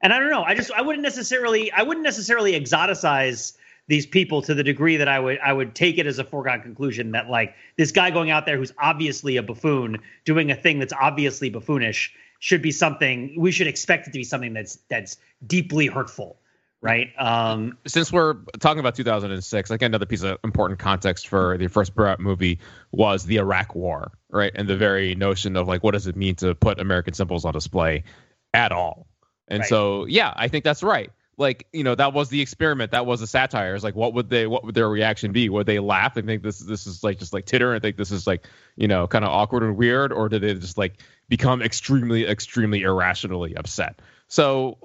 [0.00, 0.42] and I don't know.
[0.42, 3.56] I just I wouldn't necessarily I wouldn't necessarily exoticize
[3.88, 6.62] these people to the degree that I would I would take it as a foregone
[6.62, 10.78] conclusion that like this guy going out there who's obviously a buffoon doing a thing
[10.78, 12.10] that's obviously buffoonish
[12.42, 16.36] should be something we should expect it to be something that's that's deeply hurtful
[16.80, 17.12] right?
[17.16, 21.94] Um since we're talking about 2006 like another piece of important context for the first
[21.94, 22.58] Borat movie
[22.90, 24.50] was the iraq war right?
[24.56, 27.52] And the very notion of like what does it mean to put american symbols on
[27.52, 28.02] display
[28.52, 29.06] at all?
[29.46, 29.68] And right.
[29.68, 31.12] so yeah i think that's right.
[31.38, 32.90] Like you know that was the experiment.
[32.90, 33.74] That was a satire.
[33.74, 35.48] It's like what would they what would their reaction be?
[35.48, 38.10] Would they laugh and think this this is like just like titter and think this
[38.10, 40.12] is like you know kind of awkward and weird?
[40.12, 41.00] Or did they just like
[41.32, 44.76] become extremely extremely irrationally upset so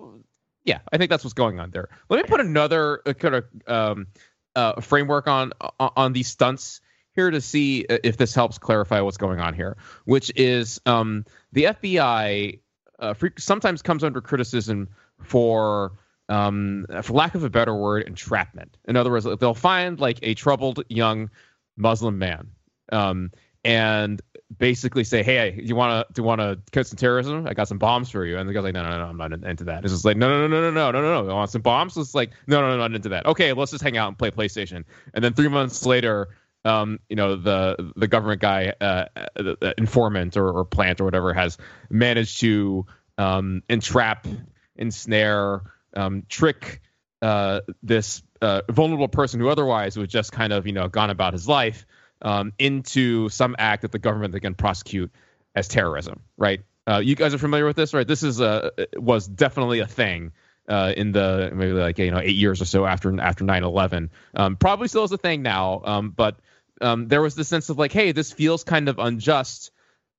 [0.64, 3.46] yeah i think that's what's going on there let me put another uh, kind of
[3.68, 4.08] um,
[4.56, 6.80] uh, framework on on these stunts
[7.12, 11.66] here to see if this helps clarify what's going on here which is um, the
[11.66, 12.62] fbi
[13.00, 14.88] uh, sometimes comes under criticism
[15.22, 15.92] for
[16.30, 18.78] um, for lack of a better word, entrapment.
[18.86, 21.30] In other words, they'll find like a troubled young
[21.78, 22.52] Muslim man,
[22.92, 23.32] um,
[23.64, 24.22] and
[24.56, 27.48] basically say, "Hey, you want to do want to commit some terrorism?
[27.48, 29.34] I got some bombs for you." And the guy's like, "No, no, no, I'm not
[29.34, 31.24] into that." It's just like, "No, no, no, no, no, no, no, no.
[31.24, 31.32] No.
[31.32, 33.84] I want some bombs." It's like, "No, no, no, not into that." Okay, let's just
[33.84, 34.86] hang out and play PlayStation.
[35.14, 36.30] And then three months later,
[36.66, 39.06] um, you know, the the government guy, uh,
[39.36, 41.58] the, the informant or, or plant or whatever, has
[41.90, 42.86] managed to
[43.18, 44.28] um, entrap,
[44.76, 45.62] ensnare
[45.96, 46.82] um, trick
[47.22, 51.34] uh, this uh, vulnerable person who otherwise would just kind of you know gone about
[51.34, 51.86] his life
[52.22, 55.12] um, into some act that the government they can prosecute
[55.56, 56.62] as terrorism, right?
[56.88, 58.08] Uh, you guys are familiar with this, right?
[58.08, 60.32] This is a was definitely a thing
[60.68, 64.10] uh, in the maybe like you know eight years or so after after 9-11.
[64.36, 66.38] Um, probably still is a thing now, um, but
[66.82, 69.72] um, there was this sense of like, hey, this feels kind of unjust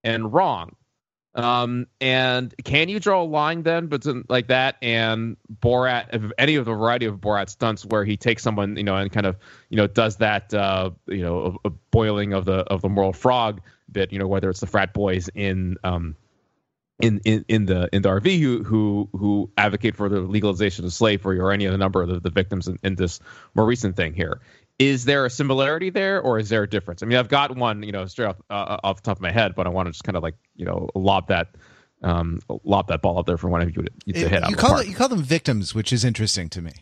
[0.04, 0.74] and wrong.
[1.34, 6.64] Um, and can you draw a line then between like that and Borat, any of
[6.64, 9.36] the variety of Borat stunts where he takes someone, you know, and kind of,
[9.68, 13.12] you know, does that, uh, you know, a, a boiling of the of the moral
[13.12, 13.60] frog
[13.92, 16.16] bit, you know, whether it's the frat boys in, um,
[17.00, 20.92] in, in, in the in the RV who who who advocate for the legalization of
[20.92, 23.20] slavery or any of the number of the, the victims in, in this
[23.54, 24.40] more recent thing here.
[24.78, 27.02] Is there a similarity there, or is there a difference?
[27.02, 29.32] I mean, I've got one, you know, straight off uh, off the top of my
[29.32, 31.48] head, but I want to just kind of like you know lob that
[32.02, 34.48] um, lob that ball up there for one of you to, to hit.
[34.48, 36.72] You call it, you call them victims, which is interesting to me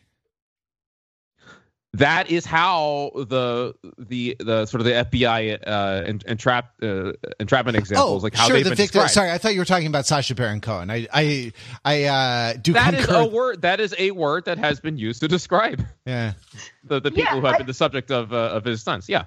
[1.99, 8.23] that is how the the the sort of the FBI uh, entrap uh, entrapment examples,
[8.23, 9.03] oh, like how sure, they've the been victim.
[9.03, 9.11] described.
[9.13, 10.91] Sorry, I thought you were talking about Sacha Baron Cohen.
[10.91, 11.53] I I
[11.85, 12.73] I uh, do.
[12.73, 13.11] That concur.
[13.21, 13.63] is a word.
[13.63, 15.83] That is a word that has been used to describe.
[16.07, 16.33] Yeah.
[16.89, 19.09] The the people Yeah, who have I- been the subject of uh, of his stunts.
[19.09, 19.25] Yeah.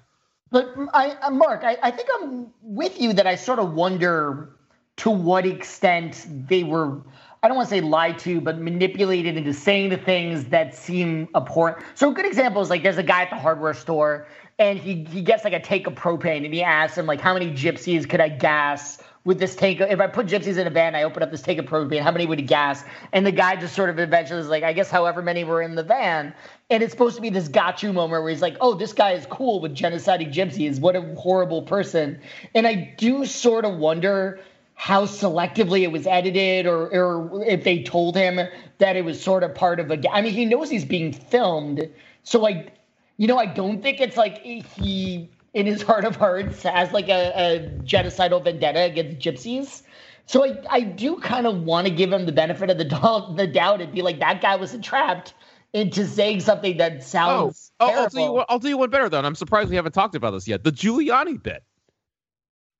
[0.49, 4.49] But I, I Mark, I, I think I'm with you that I sort of wonder
[4.97, 7.01] to what extent they were
[7.41, 11.29] I don't want to say lied to, but manipulated into saying the things that seem
[11.35, 11.77] abhorrent.
[11.95, 15.05] So a good example is like there's a guy at the hardware store and he
[15.05, 18.09] he gets like a tank of propane and he asks him like how many gypsies
[18.09, 21.21] could I gas with this tank if I put gypsies in a van, I open
[21.23, 22.83] up this tank of propane, how many would he gas?
[23.13, 25.75] And the guy just sort of eventually is like, I guess however many were in
[25.75, 26.33] the van.
[26.69, 29.25] And it's supposed to be this gotcha moment where he's like, oh, this guy is
[29.27, 30.79] cool with genociding gypsies.
[30.79, 32.19] What a horrible person.
[32.55, 34.39] And I do sort of wonder
[34.79, 38.39] how selectively it was edited or, or if they told him
[38.77, 41.89] that it was sort of part of a I mean he knows he's being filmed
[42.23, 42.75] so like
[43.17, 47.09] you know I don't think it's like he in his heart of hearts has like
[47.09, 49.81] a, a genocidal vendetta against gypsies
[50.27, 53.35] so I, I do kind of want to give him the benefit of the, doubt,
[53.35, 55.33] the doubt and be like that guy was entrapped
[55.73, 58.01] into saying something that sounds oh, oh terrible.
[58.01, 59.17] I'll do you one, I'll do you one better though.
[59.17, 60.63] And I'm surprised we haven't talked about this yet.
[60.63, 61.63] The Giuliani bit.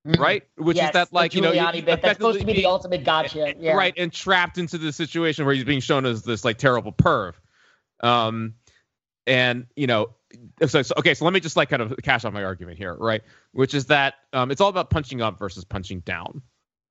[0.05, 0.43] Right?
[0.57, 2.01] Which Yes, is that like you know you- bit.
[2.01, 3.55] That's supposed to be the ultimate gotcha.
[3.59, 3.73] Yeah.
[3.73, 7.33] right and trapped into the situation where he's being shown as this like terrible perv
[8.01, 8.53] um
[9.27, 10.07] and you know
[10.65, 12.93] so, so- okay so let me just like kind of cash out my argument here
[12.95, 16.41] right which is that um it's all about punching up versus punching down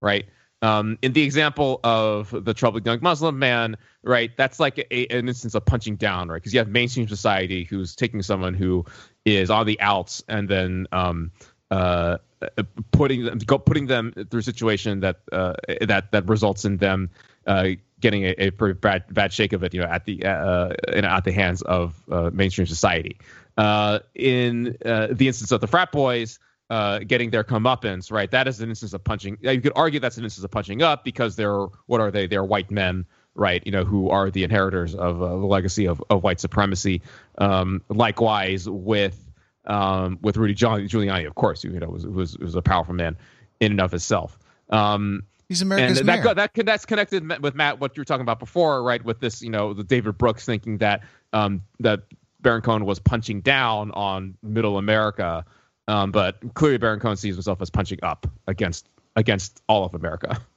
[0.02, 0.26] right
[0.60, 5.28] um in the example of the troubled young muslim man right that's like a, an
[5.28, 8.84] instance of punching down right because you have mainstream society who's taking someone who
[9.24, 11.30] is on the outs and then um
[11.70, 16.76] uh, uh, putting them putting them through a situation that uh, that that results in
[16.76, 17.10] them
[17.46, 17.68] uh,
[18.00, 21.04] getting a, a pretty bad bad shake of it, you know, at the uh, in,
[21.04, 23.18] at the hands of uh, mainstream society.
[23.56, 26.38] Uh, in uh, the instance of the frat boys.
[26.70, 28.30] Uh, getting their comeuppance, right?
[28.30, 29.38] That is an instance of punching.
[29.40, 32.26] You could argue that's an instance of punching up because they're what are they?
[32.26, 33.62] They're white men, right?
[33.64, 37.00] You know, who are the inheritors of uh, the legacy of, of white supremacy.
[37.38, 39.27] Um, likewise, with
[39.68, 43.16] um, with Rudy Giuliani, of course, who you know was, was was a powerful man
[43.60, 44.38] in and of himself.
[44.70, 46.22] Um, He's and America's that mayor.
[46.22, 49.02] go, that that's connected with Matt what you were talking about before, right?
[49.02, 52.02] With this, you know, the David Brooks thinking that um, that
[52.40, 55.44] Baron Cohen was punching down on Middle America,
[55.86, 60.40] um, but clearly Baron Cohen sees himself as punching up against against all of America.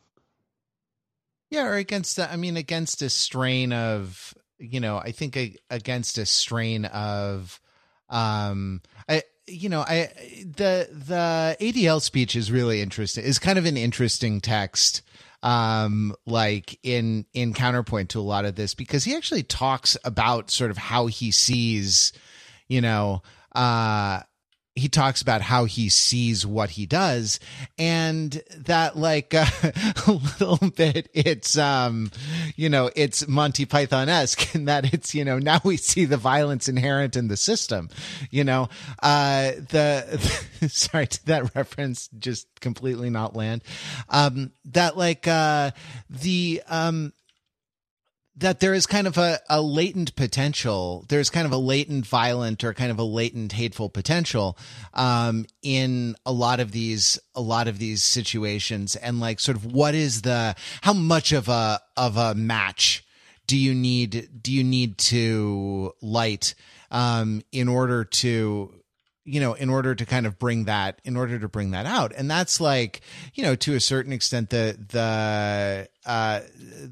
[1.52, 5.54] Yeah, or against uh, I mean against a strain of you know I think a,
[5.70, 7.60] against a strain of
[8.12, 10.10] um I you know I
[10.46, 13.24] the the ADL speech is really interesting.
[13.24, 15.02] Is kind of an interesting text
[15.44, 20.52] um like in in counterpoint to a lot of this because he actually talks about
[20.52, 22.14] sort of how he sees
[22.68, 23.24] you know
[23.56, 24.22] uh
[24.76, 27.40] he talks about how he sees what he does
[27.78, 29.46] and that like uh,
[30.08, 32.10] a little bit it's um
[32.56, 36.70] you know it's monty python-esque in that it's you know now we see the violence
[36.70, 37.90] inherent in the system
[38.30, 38.70] you know?
[39.02, 43.64] Uh the sorry did that reference just completely not land?
[44.10, 45.72] Um that like uh
[46.10, 47.14] the um
[48.42, 51.06] that there is kind of a, a latent potential.
[51.08, 54.58] There's kind of a latent violent or kind of a latent hateful potential
[54.94, 59.66] um, in a lot of these a lot of these situations, and like sort of
[59.66, 63.06] what is the how much of a of a match
[63.48, 66.56] do you need do you need to light
[66.90, 68.81] um, in order to
[69.24, 72.12] you know in order to kind of bring that in order to bring that out.
[72.16, 73.02] And that's like
[73.34, 76.40] you know to a certain extent the the uh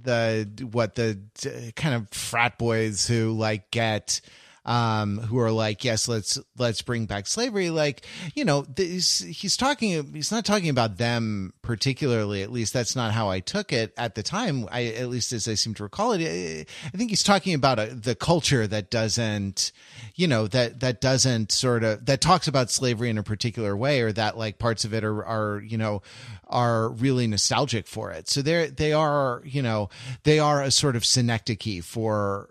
[0.04, 4.22] the what the uh, kind of frat boys who like get
[4.66, 7.70] um, who are like, yes, let's let's bring back slavery.
[7.70, 10.14] Like, you know, this, he's talking.
[10.14, 12.44] He's not talking about them particularly.
[12.44, 14.68] At least that's not how I took it at the time.
[14.72, 16.22] I at least as I seem to recall it.
[16.22, 19.72] I think he's talking about a, the culture that doesn't,
[20.16, 24.02] you know, that that doesn't sort of that talks about slavery in a particular way,
[24.02, 26.02] or that like parts of it are are you know
[26.48, 28.28] are really nostalgic for it.
[28.28, 29.90] So they're they are you know
[30.24, 32.50] they are a sort of synecdoche for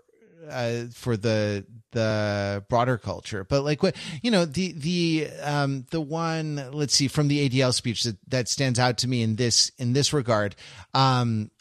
[0.49, 3.43] uh, for the the broader culture.
[3.43, 7.73] But like what you know the the um the one let's see from the adl
[7.73, 10.55] speech that that stands out to me in this in this regard
[10.93, 11.51] um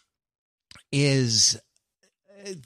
[0.93, 1.59] is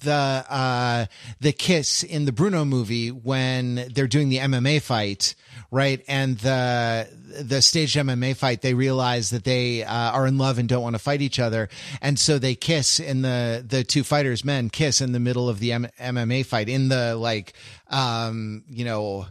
[0.01, 1.07] the uh
[1.41, 5.35] the kiss in the Bruno movie when they're doing the MMA fight,
[5.71, 6.03] right?
[6.09, 7.09] And the
[7.41, 10.95] the staged MMA fight, they realize that they uh, are in love and don't want
[10.95, 11.69] to fight each other,
[12.01, 15.59] and so they kiss in the the two fighters men kiss in the middle of
[15.59, 17.55] the M- MMA fight in the like
[17.93, 19.27] um, you know,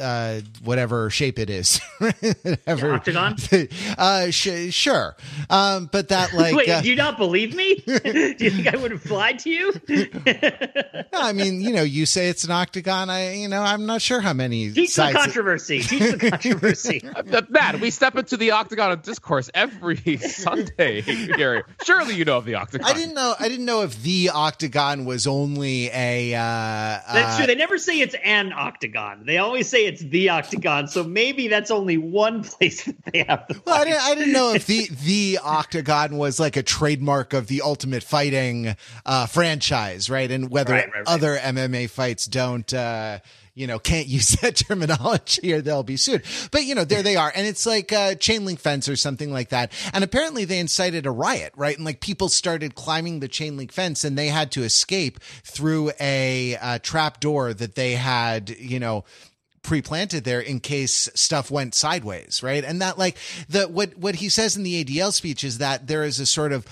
[0.00, 3.36] uh, whatever shape it is, whatever octagon.
[3.96, 5.16] Uh, sh- sure.
[5.50, 7.76] Um, but that like, wait, uh, do you not believe me?
[7.76, 7.92] do
[8.38, 9.72] you think I would have lied to you?
[9.88, 13.10] no, I mean, you know, you say it's an octagon.
[13.10, 14.70] I, you know, I'm not sure how many.
[14.72, 15.80] Teach the controversy.
[15.80, 17.02] Teach the controversy.
[17.48, 21.02] Matt, we step into the octagon of discourse every Sunday.
[21.02, 22.88] Gary, surely you know of the octagon.
[22.88, 23.34] I didn't know.
[23.38, 26.34] I didn't know if the octagon was only a.
[26.34, 27.46] Uh, That's true.
[27.46, 29.24] They never never say it's an octagon.
[29.26, 30.88] They always say it's the octagon.
[30.88, 33.46] So maybe that's only one place that they have.
[33.48, 37.32] The well, I didn't, I didn't, know if the the octagon was like a trademark
[37.32, 38.76] of the Ultimate Fighting
[39.06, 40.30] uh, franchise, right?
[40.30, 41.08] And whether right, right, right.
[41.08, 42.72] other MMA fights don't.
[42.72, 43.20] Uh,
[43.58, 46.22] you know, can't use that terminology or they'll be sued.
[46.52, 47.32] But, you know, there they are.
[47.34, 49.72] And it's like a chain link fence or something like that.
[49.92, 51.76] And apparently they incited a riot, right?
[51.76, 55.90] And like people started climbing the chain link fence and they had to escape through
[55.98, 59.04] a, a trap door that they had, you know,
[59.68, 62.64] pre-planted there in case stuff went sideways, right?
[62.64, 63.18] And that like
[63.50, 66.52] the what what he says in the ADL speech is that there is a sort
[66.52, 66.66] of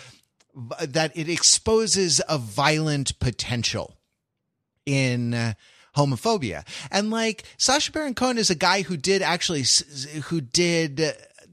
[0.81, 3.99] that it exposes a violent potential
[4.87, 5.53] in uh,
[5.95, 6.67] homophobia.
[6.91, 9.65] And like Sacha Baron Cohen is a guy who did actually,
[10.25, 11.13] who did uh,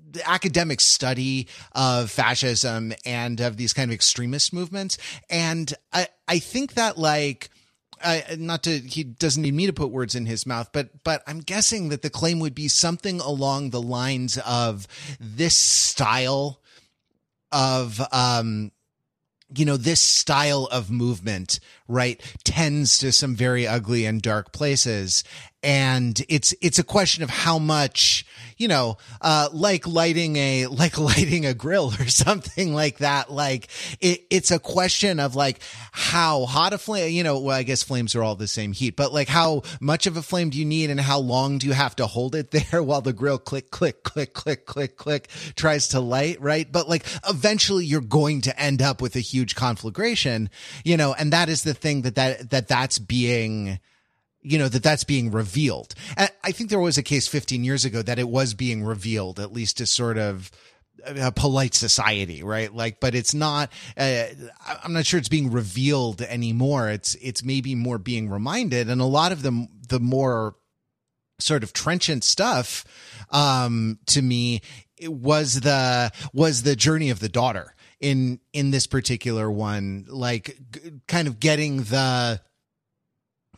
[0.10, 4.98] the academic study of fascism and of these kind of extremist movements.
[5.30, 7.50] And I, I think that like,
[8.04, 11.24] I, not to he doesn't need me to put words in his mouth but but
[11.28, 14.88] i'm guessing that the claim would be something along the lines of
[15.20, 16.60] this style
[17.52, 18.72] of um
[19.56, 25.24] you know, this style of movement, right, tends to some very ugly and dark places.
[25.62, 28.26] And it's it's a question of how much
[28.58, 33.32] you know uh like lighting a like lighting a grill or something like that.
[33.32, 33.68] Like
[34.00, 35.60] it, it's a question of like
[35.92, 38.96] how hot a flame you know well i guess flames are all the same heat
[38.96, 41.74] but like how much of a flame do you need and how long do you
[41.74, 45.90] have to hold it there while the grill click click click click click click tries
[45.90, 46.72] to light right?
[46.72, 50.50] But like eventually you're going to end up with a huge conflagration
[50.84, 53.80] you know and that is the thing that that that that's being
[54.44, 55.96] you know, that that's being revealed.
[56.18, 59.40] And I think there was a case 15 years ago that it was being revealed,
[59.40, 60.52] at least to sort of
[61.06, 62.74] a polite society, right?
[62.74, 64.26] Like, but it's not, uh,
[64.84, 66.90] I'm not sure it's being revealed anymore.
[66.90, 68.90] It's, it's maybe more being reminded.
[68.90, 70.56] And a lot of them, the more
[71.40, 72.86] sort of trenchant stuff,
[73.32, 74.62] um, to me
[75.02, 80.92] was the, was the journey of the daughter in, in this particular one, like g-
[81.08, 82.40] kind of getting the,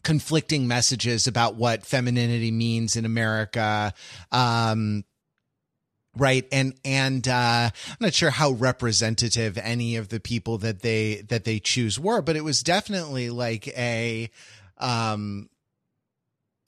[0.06, 3.94] conflicting messages about what femininity means in America.
[4.32, 5.04] Um,
[6.18, 11.22] right and and uh i'm not sure how representative any of the people that they
[11.28, 14.32] that they choose were but it was definitely like a
[14.78, 15.50] um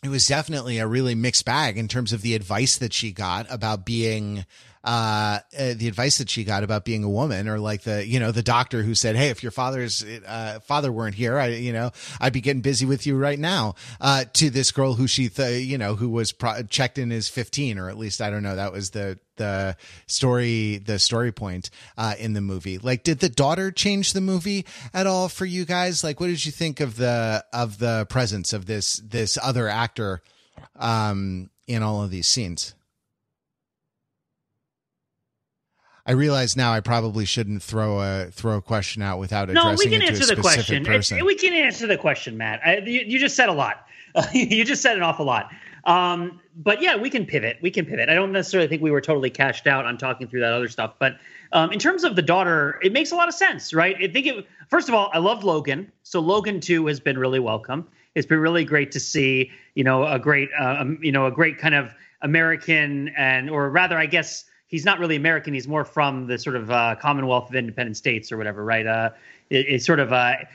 [0.04, 3.48] it was definitely a really mixed bag in terms of the advice that she got
[3.50, 4.46] about being
[4.84, 8.20] uh, uh, the advice that she got about being a woman or like the, you
[8.20, 11.74] know, the doctor who said, Hey, if your father's, uh, father weren't here, I, you
[11.74, 15.30] know, I'd be getting busy with you right now, uh, to this girl who she,
[15.30, 18.44] th- you know, who was pro- checked in as 15, or at least, I don't
[18.44, 19.76] know, that was the, the
[20.06, 22.78] story, the story point, uh, in the movie.
[22.78, 26.04] Like, did the daughter change the movie at all for you guys?
[26.04, 30.22] Like, what did you think of the, of the presence of this, this other actor,
[30.76, 32.74] um, in all of these scenes?
[36.08, 39.76] I realize now I probably shouldn't throw a throw a question out without addressing no,
[39.78, 40.86] we can it answer to a the question.
[40.86, 41.26] Person.
[41.26, 42.62] we can answer the question, Matt.
[42.66, 43.86] I, you, you, just said a lot.
[44.16, 45.52] Uh, you just said an awful lot.
[45.84, 47.58] Um, but yeah, we can pivot.
[47.62, 48.08] We can pivot.
[48.08, 50.94] I don't necessarily think we were totally cashed out on talking through that other stuff.
[50.98, 51.18] But
[51.52, 53.96] um, in terms of the daughter, it makes a lot of sense, right?
[54.02, 54.48] I think it.
[54.70, 55.92] First of all, I love Logan.
[56.04, 57.86] So Logan too has been really welcome.
[58.16, 61.32] It's been really great to see, you know, a great, uh, um, you know, a
[61.32, 65.54] great kind of American and, or rather, I guess he's not really American.
[65.54, 68.86] He's more from the sort of uh, Commonwealth of Independent States or whatever, right?
[68.86, 69.10] Uh,
[69.50, 70.48] it, it's sort of a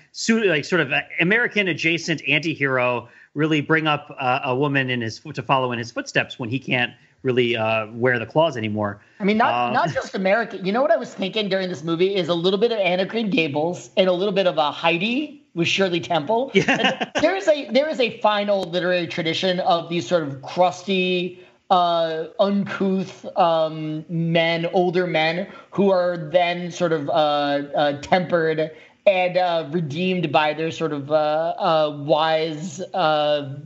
[0.47, 5.43] like sort of American adjacent anti-hero really bring up uh, a woman in his to
[5.43, 6.93] follow in his footsteps when he can't
[7.23, 9.01] really uh, wear the claws anymore.
[9.21, 10.65] I mean, not uh, not just American.
[10.65, 13.01] You know what I was thinking during this movie is a little bit of Anne
[13.01, 16.51] of Green Gables and a little bit of a Heidi with Shirley Temple.
[16.55, 17.11] Yeah.
[17.21, 21.45] there is a there is a final literary tradition of these sort of crusty.
[21.73, 28.71] Uh, uncouth um, men, older men, who are then sort of uh, uh, tempered
[29.07, 33.57] and uh, redeemed by their sort of uh, uh, wise, uh,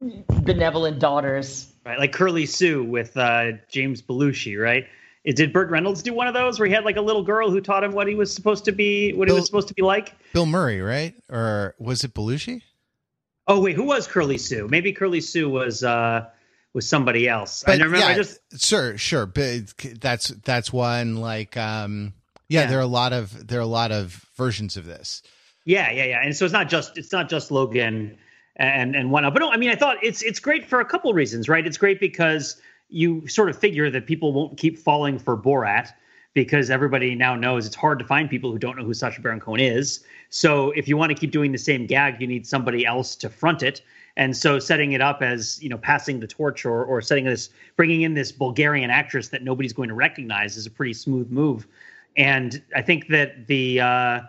[0.00, 1.70] benevolent daughters.
[1.84, 4.86] Right, like Curly Sue with uh, James Belushi, right?
[5.26, 7.60] Did Burt Reynolds do one of those where he had like a little girl who
[7.60, 9.82] taught him what he was supposed to be, what Bill, he was supposed to be
[9.82, 10.14] like?
[10.32, 11.14] Bill Murray, right?
[11.28, 12.62] Or was it Belushi?
[13.46, 14.66] Oh wait, who was Curly Sue?
[14.66, 15.84] Maybe Curly Sue was
[16.74, 17.62] was somebody else.
[17.64, 17.98] But, I remember.
[17.98, 19.24] Yeah, I just sure, sure.
[19.24, 22.12] But that's that's one like um
[22.48, 25.22] yeah, yeah, there are a lot of there are a lot of versions of this.
[25.64, 26.20] Yeah, yeah, yeah.
[26.22, 28.18] And so it's not just it's not just Logan
[28.56, 29.32] and and whatnot.
[29.32, 31.66] But no, I mean, I thought it's it's great for a couple reasons, right?
[31.66, 32.60] It's great because
[32.90, 35.90] you sort of figure that people won't keep falling for Borat
[36.34, 39.40] because everybody now knows it's hard to find people who don't know who Sacha Baron
[39.40, 40.04] Cohen is.
[40.30, 43.30] So if you want to keep doing the same gag, you need somebody else to
[43.30, 43.80] front it.
[44.16, 47.50] And so setting it up as you know passing the torch or or setting this
[47.76, 51.66] bringing in this Bulgarian actress that nobody's going to recognize is a pretty smooth move
[52.16, 54.20] and I think that the uh,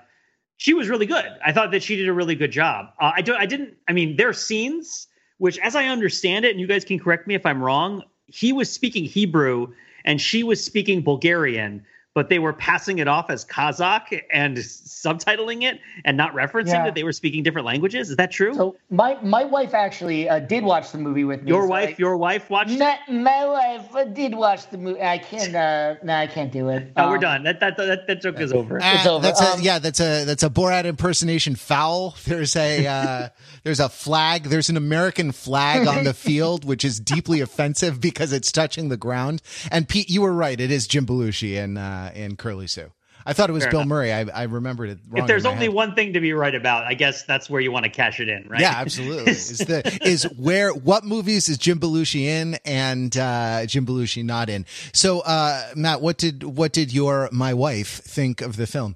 [0.57, 1.25] she was really good.
[1.45, 2.88] I thought that she did a really good job.
[2.99, 3.38] Uh, I don't.
[3.38, 3.75] I didn't.
[3.88, 5.07] I mean, there are scenes
[5.38, 8.03] which, as I understand it, and you guys can correct me if I'm wrong.
[8.27, 9.73] He was speaking Hebrew
[10.05, 11.86] and she was speaking Bulgarian,
[12.16, 16.86] but they were passing it off as Kazakh and subtitling it and not referencing yeah.
[16.86, 18.09] that they were speaking different languages.
[18.09, 18.55] Is that true?
[18.55, 21.49] So my my wife actually uh, did watch the movie with me.
[21.49, 22.80] Your so wife, I, your wife watched.
[22.80, 25.01] My, my wife did watch the movie.
[25.01, 25.53] I can't.
[25.53, 26.93] Uh, no, I can't do it.
[26.95, 27.43] Oh, um, we're done.
[27.43, 28.82] That that that, that joke is over.
[28.82, 29.22] Uh, it's over.
[29.22, 29.80] That's um, a, yeah.
[29.80, 32.16] That's a that's a Borat impersonation foul.
[32.26, 33.30] There's a uh,
[33.63, 34.43] there's a flag.
[34.43, 38.97] There's an American flag on the field, which is deeply offensive because it's touching the
[38.97, 39.41] ground.
[39.70, 40.59] And Pete, you were right.
[40.59, 42.91] It is Jim Belushi and uh, and Curly Sue.
[43.26, 43.89] I thought it was Fair Bill enough.
[43.89, 44.14] Murray.
[44.14, 44.99] I, I remembered it.
[45.16, 45.74] if there's only head.
[45.74, 48.30] one thing to be right about, I guess that's where you want to cash it
[48.30, 48.62] in, right?
[48.62, 49.32] Yeah, absolutely.
[49.32, 54.49] is the is where what movies is Jim Belushi in and uh, Jim Belushi not
[54.49, 54.66] in?
[54.93, 58.95] So, uh, Matt, what did what did your my wife think of the film?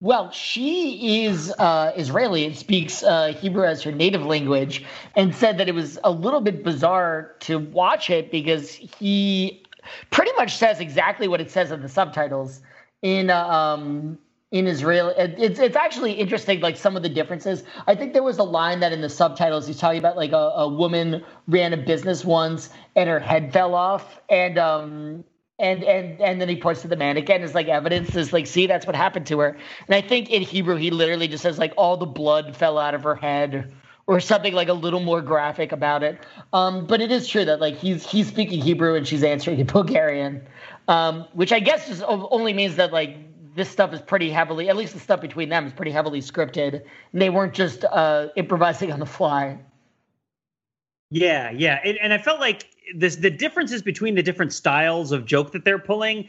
[0.00, 4.84] Well, she is uh, Israeli and speaks uh, Hebrew as her native language,
[5.16, 9.64] and said that it was a little bit bizarre to watch it because he
[10.10, 12.60] pretty much says exactly what it says in the subtitles
[13.02, 14.18] in um
[14.50, 15.12] in Israel.
[15.16, 17.64] It's it's actually interesting, like some of the differences.
[17.86, 20.36] I think there was a line that in the subtitles he's talking about like a,
[20.36, 25.24] a woman ran a business once and her head fell off, and um
[25.58, 28.66] and and and then he points to the mannequin as like evidence is like see
[28.66, 29.56] that's what happened to her.
[29.86, 32.94] And I think in Hebrew he literally just says like all the blood fell out
[32.94, 33.72] of her head.
[34.08, 36.18] Or something like a little more graphic about it,
[36.54, 39.66] um, but it is true that like he's he's speaking Hebrew and she's answering in
[39.66, 40.46] Bulgarian
[40.88, 43.16] um, which I guess just only means that like
[43.54, 46.82] this stuff is pretty heavily, at least the stuff between them is pretty heavily scripted,
[47.12, 49.58] and they weren't just uh, improvising on the fly.
[51.10, 52.64] Yeah, yeah, and, and I felt like
[52.96, 56.28] this the differences between the different styles of joke that they're pulling.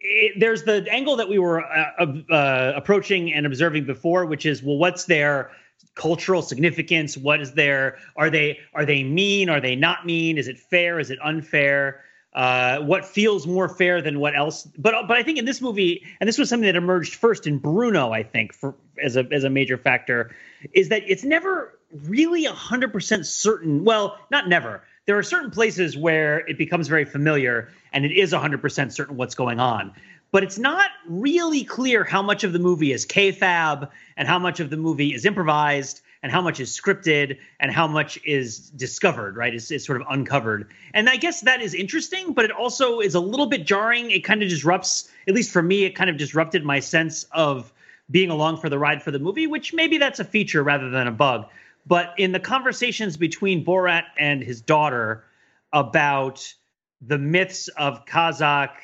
[0.00, 4.62] It, there's the angle that we were uh, uh, approaching and observing before, which is
[4.62, 5.50] well, what's their
[5.94, 7.16] cultural significance?
[7.16, 9.48] What is their are they are they mean?
[9.48, 10.38] Are they not mean?
[10.38, 10.98] Is it fair?
[10.98, 12.02] Is it unfair?
[12.34, 14.64] uh, what feels more fair than what else.
[14.76, 17.58] But but I think in this movie, and this was something that emerged first in
[17.58, 20.34] Bruno, I think, for as a as a major factor,
[20.72, 23.84] is that it's never really hundred percent certain.
[23.84, 24.82] Well, not never.
[25.06, 29.16] There are certain places where it becomes very familiar, and it is hundred percent certain
[29.16, 29.92] what's going on.
[30.34, 34.58] But it's not really clear how much of the movie is kayfabe and how much
[34.58, 39.36] of the movie is improvised and how much is scripted and how much is discovered,
[39.36, 39.54] right?
[39.54, 40.68] It's sort of uncovered.
[40.92, 44.10] And I guess that is interesting, but it also is a little bit jarring.
[44.10, 47.72] It kind of disrupts, at least for me, it kind of disrupted my sense of
[48.10, 51.06] being along for the ride for the movie, which maybe that's a feature rather than
[51.06, 51.46] a bug.
[51.86, 55.26] But in the conversations between Borat and his daughter
[55.72, 56.52] about
[57.00, 58.74] the myths of Kazakh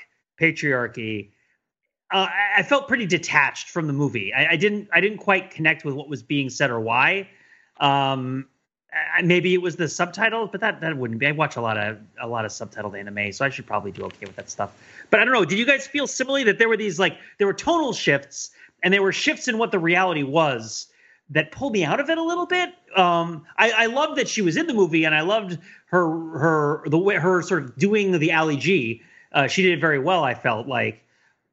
[0.41, 1.31] patriarchy,
[2.11, 4.33] uh, I felt pretty detached from the movie.
[4.35, 7.29] I, I, didn't I didn't quite connect with what was being said or why.
[7.79, 8.47] Um,
[8.93, 11.27] uh, maybe it was the subtitles, but that that wouldn't be.
[11.27, 14.03] I watch a lot of a lot of subtitled anime, so I should probably do
[14.05, 14.77] okay with that stuff.
[15.11, 15.45] But I don't know.
[15.45, 18.51] Did you guys feel similarly that there were these like there were tonal shifts
[18.83, 20.89] and there were shifts in what the reality was
[21.31, 22.75] that pulled me out of it a little bit?
[22.97, 26.09] Um, I, I loved that she was in the movie, and I loved her
[26.39, 29.03] her the way her sort of doing the Ali G.
[29.33, 30.25] Uh, she did it very well.
[30.25, 31.05] I felt like,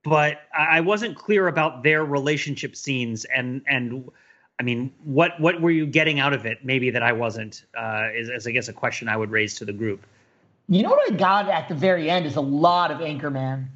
[0.03, 4.09] but I wasn't clear about their relationship scenes and and
[4.59, 6.59] I mean, what what were you getting out of it?
[6.63, 7.65] Maybe that I wasn't.
[7.77, 10.05] Uh, is, is I guess a question I would raise to the group.
[10.67, 13.67] You know what I got at the very end is a lot of Anchorman.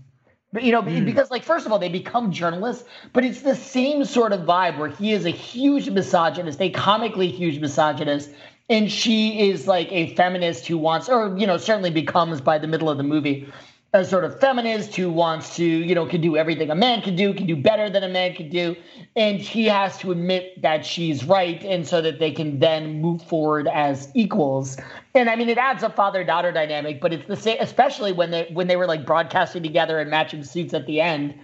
[0.54, 1.06] But you know, mm.
[1.06, 4.78] because like first of all, they become journalists, but it's the same sort of vibe
[4.78, 8.32] where he is a huge misogynist, a comically huge misogynist,
[8.70, 12.68] and she is like a feminist who wants, or you know, certainly becomes by the
[12.68, 13.48] middle of the movie
[13.94, 17.16] a sort of feminist who wants to, you know, can do everything a man can
[17.16, 18.74] do, can do better than a man can do.
[19.18, 21.62] And he has to admit that she's right.
[21.64, 24.78] And so that they can then move forward as equals.
[25.14, 28.32] And I mean, it adds a father daughter dynamic, but it's the same, especially when
[28.32, 31.36] they, when they were like broadcasting together and matching suits at the end.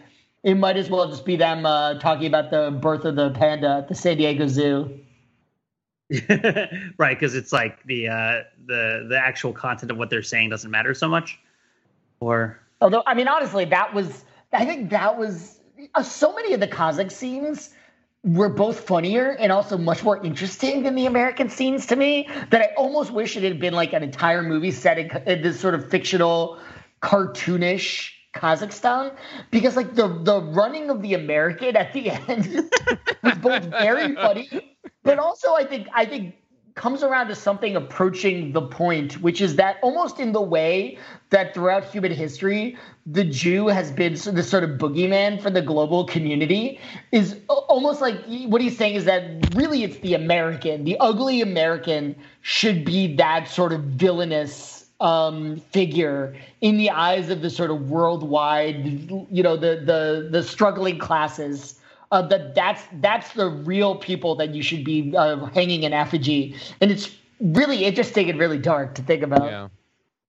[0.43, 3.80] It might as well just be them uh, talking about the birth of the panda
[3.80, 5.02] at the San Diego Zoo.
[6.98, 10.72] right, because it's like the uh, the the actual content of what they're saying doesn't
[10.72, 11.38] matter so much.
[12.20, 15.59] Or although I mean, honestly, that was I think that was
[15.95, 17.70] uh, so many of the Kazakh scenes
[18.24, 22.28] were both funnier and also much more interesting than the American scenes to me.
[22.49, 25.59] That I almost wish it had been like an entire movie set in, in this
[25.59, 26.59] sort of fictional,
[27.01, 29.15] cartoonish Kazakhstan
[29.51, 32.72] because like the the running of the American at the end
[33.24, 36.36] was both very funny, but also I think I think
[36.78, 40.97] comes around to something approaching the point, which is that almost in the way
[41.32, 46.05] that throughout human history, the Jew has been the sort of boogeyman for the global
[46.05, 46.80] community,
[47.11, 52.15] is almost like what he's saying is that really it's the American, the ugly American
[52.41, 57.89] should be that sort of villainous um, figure in the eyes of the sort of
[57.89, 61.80] worldwide, you know, the the the struggling classes
[62.12, 66.55] uh, that that's that's the real people that you should be uh, hanging in effigy,
[66.82, 69.45] and it's really interesting and really dark to think about.
[69.45, 69.68] Yeah,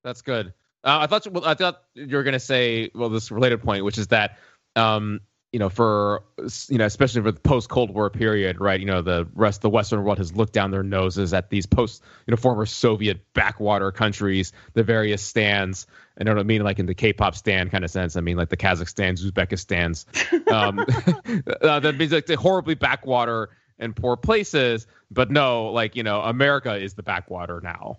[0.03, 0.53] that's good.
[0.85, 4.09] Uh, I thought I thought you were gonna say well this related point, which is
[4.09, 4.39] that
[4.77, 5.21] um,
[5.53, 6.25] you know for
[6.69, 8.79] you know especially for the post Cold War period, right?
[8.79, 11.67] You know the rest of the Western world has looked down their noses at these
[11.67, 15.87] post you know former Soviet backwater countries, the various stands,
[16.21, 18.17] I don't mean like in the K-pop stand kind of sense.
[18.17, 20.07] I mean like the Kazakhstans, Uzbekistans.
[20.49, 20.79] Um,
[21.61, 24.87] uh, that means like the horribly backwater and poor places.
[25.11, 27.99] But no, like you know, America is the backwater now.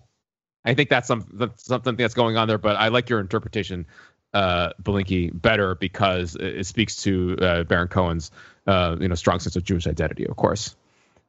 [0.64, 2.58] I think that's some that's something that's going on there.
[2.58, 3.86] But I like your interpretation,
[4.32, 8.30] uh, Belinkie, better because it, speaks to uh, Baron Cohen's
[8.66, 10.76] uh, you know strong sense of Jewish identity, of course.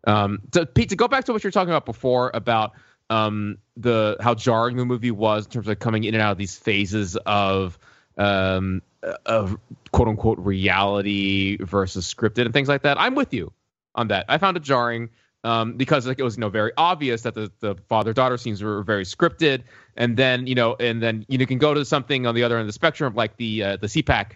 [0.05, 2.73] Um, to, Pete, to go back to what you're talking about before about
[3.09, 6.37] um, the how jarring the movie was in terms of coming in and out of
[6.37, 7.77] these phases of
[8.17, 8.81] um,
[9.25, 9.57] of
[9.91, 12.99] quote unquote reality versus scripted and things like that.
[12.99, 13.51] I'm with you
[13.95, 14.25] on that.
[14.29, 15.09] I found it jarring
[15.43, 18.61] um, because like it was you know very obvious that the, the father daughter scenes
[18.61, 19.63] were very scripted,
[19.95, 22.55] and then you know and then you know, can go to something on the other
[22.55, 24.33] end of the spectrum like the uh, the CPAC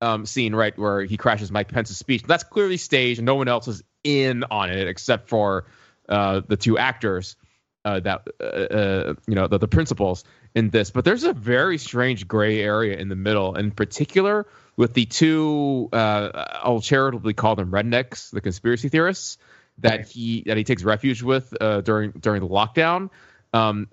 [0.00, 2.22] um, scene right where he crashes Mike Pence's speech.
[2.22, 5.66] That's clearly staged, and no one else is in on it except for
[6.08, 7.36] uh, the two actors
[7.84, 10.24] uh, that uh, uh, you know the, the principles
[10.54, 14.46] in this but there's a very strange gray area in the middle in particular
[14.76, 16.30] with the two uh,
[16.62, 19.38] i'll charitably call them rednecks the conspiracy theorists
[19.78, 23.10] that he that he takes refuge with uh, during during the lockdown
[23.52, 23.88] um,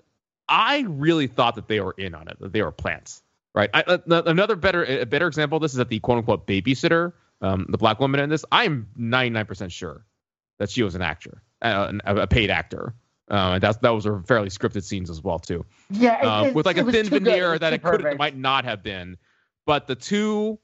[0.48, 3.22] i really thought that they were in on it that they were plants
[3.54, 6.46] right I, uh, another better a better example of this is that the quote unquote
[6.46, 10.04] babysitter um, the black woman in this i'm 99% sure
[10.58, 12.94] that she was an actor a, a paid actor
[13.32, 15.64] uh, and that's that was a fairly scripted scenes as well too.
[15.88, 19.16] Yeah, uh, with like a thin veneer that it could might not have been.
[19.64, 20.58] But the two,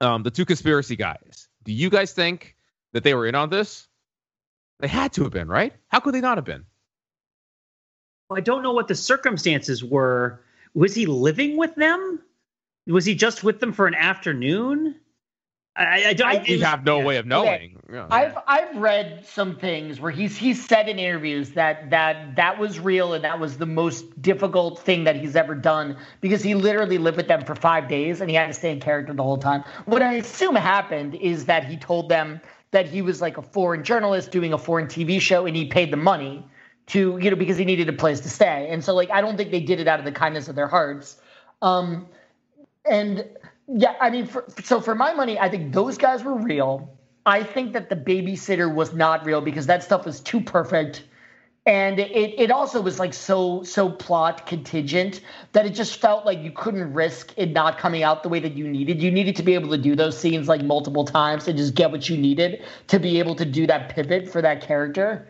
[0.00, 1.48] um, the two conspiracy guys.
[1.64, 2.54] Do you guys think
[2.92, 3.88] that they were in on this?
[4.80, 5.72] They had to have been, right?
[5.88, 6.64] How could they not have been?
[8.28, 10.42] Well, I don't know what the circumstances were.
[10.74, 12.20] Was he living with them?
[12.86, 14.96] Was he just with them for an afternoon?
[15.76, 16.28] I, I don't.
[16.28, 17.04] I, we have no yeah.
[17.04, 17.78] way of knowing.
[17.88, 17.94] Okay.
[17.96, 18.06] Yeah.
[18.10, 22.80] I've I've read some things where he's he's said in interviews that that that was
[22.80, 26.98] real and that was the most difficult thing that he's ever done because he literally
[26.98, 29.36] lived with them for five days and he had to stay in character the whole
[29.36, 29.64] time.
[29.84, 32.40] What I assume happened is that he told them
[32.70, 35.92] that he was like a foreign journalist doing a foreign TV show and he paid
[35.92, 36.44] the money
[36.86, 39.36] to you know because he needed a place to stay and so like I don't
[39.36, 41.20] think they did it out of the kindness of their hearts.
[41.62, 42.06] Um,
[42.88, 43.24] and
[43.68, 46.96] yeah, I mean, for, so for my money, I think those guys were real.
[47.24, 51.02] I think that the babysitter was not real because that stuff was too perfect
[51.66, 55.20] and it, it also was like so so plot contingent
[55.52, 58.52] that it just felt like you couldn't risk it not coming out the way that
[58.52, 59.02] you needed.
[59.02, 61.90] You needed to be able to do those scenes like multiple times and just get
[61.90, 65.28] what you needed to be able to do that pivot for that character.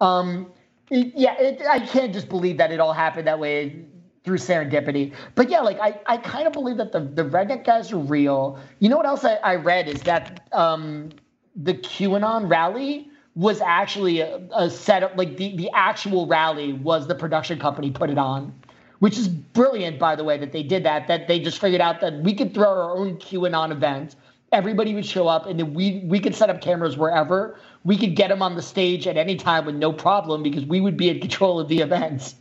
[0.00, 0.52] Um
[0.90, 3.84] it, yeah it, i can't just believe that it all happened that way
[4.24, 5.14] through serendipity.
[5.34, 8.58] But yeah like i, I kind of believe that the, the redneck guys are real.
[8.80, 11.08] You know what else i, I read is that um
[11.56, 17.14] the qanon rally was actually a, a setup like the, the actual rally was the
[17.14, 18.52] production company put it on
[18.98, 22.00] which is brilliant by the way that they did that that they just figured out
[22.00, 24.16] that we could throw our own qanon event.
[24.50, 27.56] Everybody would show up and then we we could set up cameras wherever.
[27.84, 30.80] We could get them on the stage at any time with no problem because we
[30.80, 32.34] would be in control of the events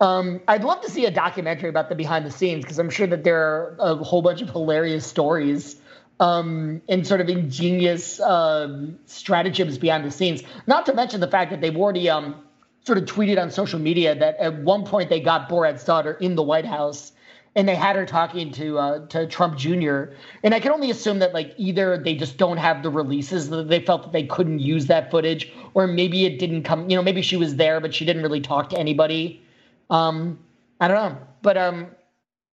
[0.00, 3.06] um, I'd love to see a documentary about the behind the scenes because I'm sure
[3.06, 5.76] that there are a whole bunch of hilarious stories
[6.20, 10.42] um, and sort of ingenious um, stratagems behind the scenes.
[10.66, 12.36] Not to mention the fact that they've already um,
[12.84, 16.34] sort of tweeted on social media that at one point they got Borat's daughter in
[16.36, 17.12] the White House
[17.56, 20.04] and they had her talking to uh, to Trump Jr.
[20.44, 23.68] And I can only assume that like either they just don't have the releases that
[23.68, 26.88] they felt that they couldn't use that footage, or maybe it didn't come.
[26.88, 29.42] You know, maybe she was there but she didn't really talk to anybody.
[29.88, 30.38] Um,
[30.80, 31.86] I don't know, but um,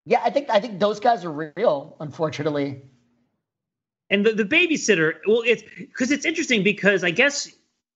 [0.05, 2.81] yeah, I think I think those guys are real, unfortunately.
[4.13, 7.51] And the, the babysitter, well, it's because it's interesting because I guess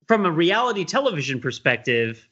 [0.08, 2.28] from a reality television perspective,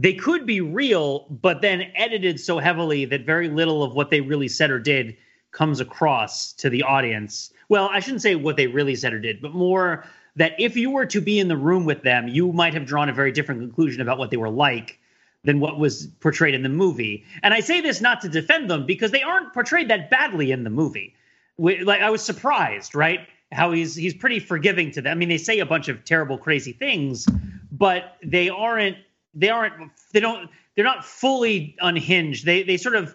[0.00, 4.20] they could be real, but then edited so heavily that very little of what they
[4.20, 5.16] really said or did
[5.52, 7.52] comes across to the audience.
[7.68, 10.04] Well, I shouldn't say what they really said or did, but more
[10.34, 13.08] that if you were to be in the room with them, you might have drawn
[13.08, 14.98] a very different conclusion about what they were like
[15.44, 17.24] than what was portrayed in the movie.
[17.44, 20.64] And I say this not to defend them because they aren't portrayed that badly in
[20.64, 21.14] the movie
[21.60, 23.20] like I was surprised, right?
[23.52, 25.12] How he's he's pretty forgiving to them.
[25.12, 27.26] I mean, they say a bunch of terrible, crazy things,
[27.70, 28.96] but they aren't
[29.34, 29.74] they aren't
[30.12, 32.46] they don't they're not fully unhinged.
[32.46, 33.14] They they sort of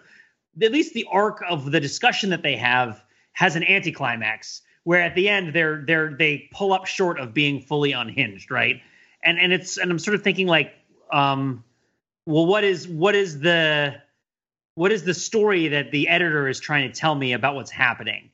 [0.62, 5.14] at least the arc of the discussion that they have has an anticlimax where at
[5.14, 8.80] the end they're they're they pull up short of being fully unhinged, right?
[9.24, 10.72] And and it's and I'm sort of thinking like,
[11.10, 11.64] um,
[12.24, 13.96] well, what is what is the
[14.76, 18.30] what is the story that the editor is trying to tell me about what's happening?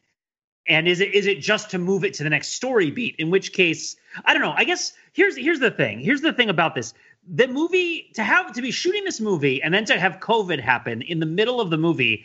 [0.66, 3.16] And is it is it just to move it to the next story beat?
[3.18, 4.54] In which case i don't know.
[4.56, 6.00] I guess here's here's the thing.
[6.00, 6.94] Here's the thing about this.
[7.28, 11.02] The movie to have to be shooting this movie and then to have covid happen
[11.02, 12.24] in the middle of the movie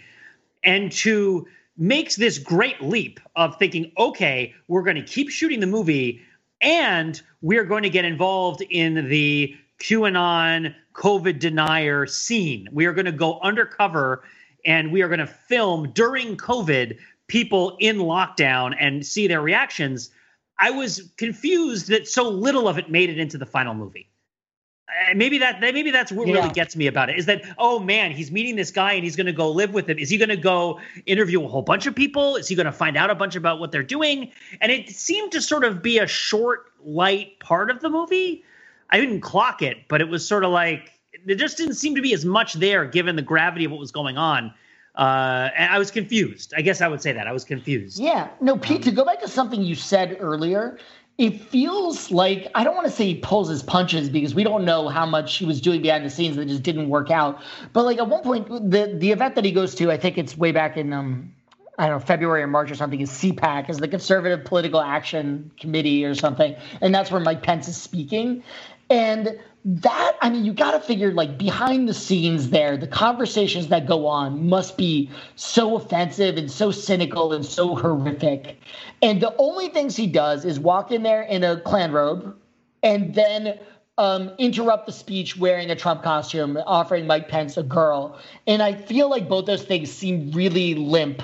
[0.63, 5.67] and to makes this great leap of thinking okay we're going to keep shooting the
[5.67, 6.21] movie
[6.61, 12.67] and we're going to get involved in the qanon covid denier scene.
[12.71, 14.23] We are going to go undercover
[14.65, 16.97] and we are going to film during covid
[17.27, 20.09] people in lockdown and see their reactions,
[20.59, 24.09] I was confused that so little of it made it into the final movie.
[24.89, 26.35] Uh, maybe that maybe that's what yeah.
[26.35, 29.17] really gets me about it is that oh man he's meeting this guy and he's
[29.17, 29.99] going to go live with him.
[29.99, 32.37] Is he going to go interview a whole bunch of people?
[32.37, 34.31] Is he going to find out a bunch about what they're doing?
[34.61, 38.45] And it seemed to sort of be a short light part of the movie.
[38.89, 40.93] I didn't clock it but it was sort of like
[41.25, 43.91] there just didn't seem to be as much there given the gravity of what was
[43.91, 44.53] going on
[44.97, 46.53] uh, and I was confused.
[46.57, 47.99] I guess I would say that I was confused.
[47.99, 48.29] Yeah.
[48.41, 48.77] No, Pete.
[48.77, 50.79] Um, to go back to something you said earlier,
[51.19, 54.65] it feels like I don't want to say he pulls his punches because we don't
[54.65, 57.41] know how much he was doing behind the scenes that just didn't work out.
[57.73, 60.35] But like at one point, the the event that he goes to, I think it's
[60.35, 61.31] way back in um
[61.77, 65.51] I don't know, February or March or something is CPAC, is the Conservative Political Action
[65.59, 66.55] Committee or something.
[66.81, 68.43] And that's where Mike Pence is speaking.
[68.89, 73.67] And that i mean you got to figure like behind the scenes there the conversations
[73.67, 78.57] that go on must be so offensive and so cynical and so horrific
[79.01, 82.35] and the only things he does is walk in there in a Klan robe
[82.83, 83.59] and then
[83.97, 88.19] um, interrupt the speech wearing a Trump costume, offering Mike Pence a girl.
[88.45, 91.23] And I feel like both those things seem really limp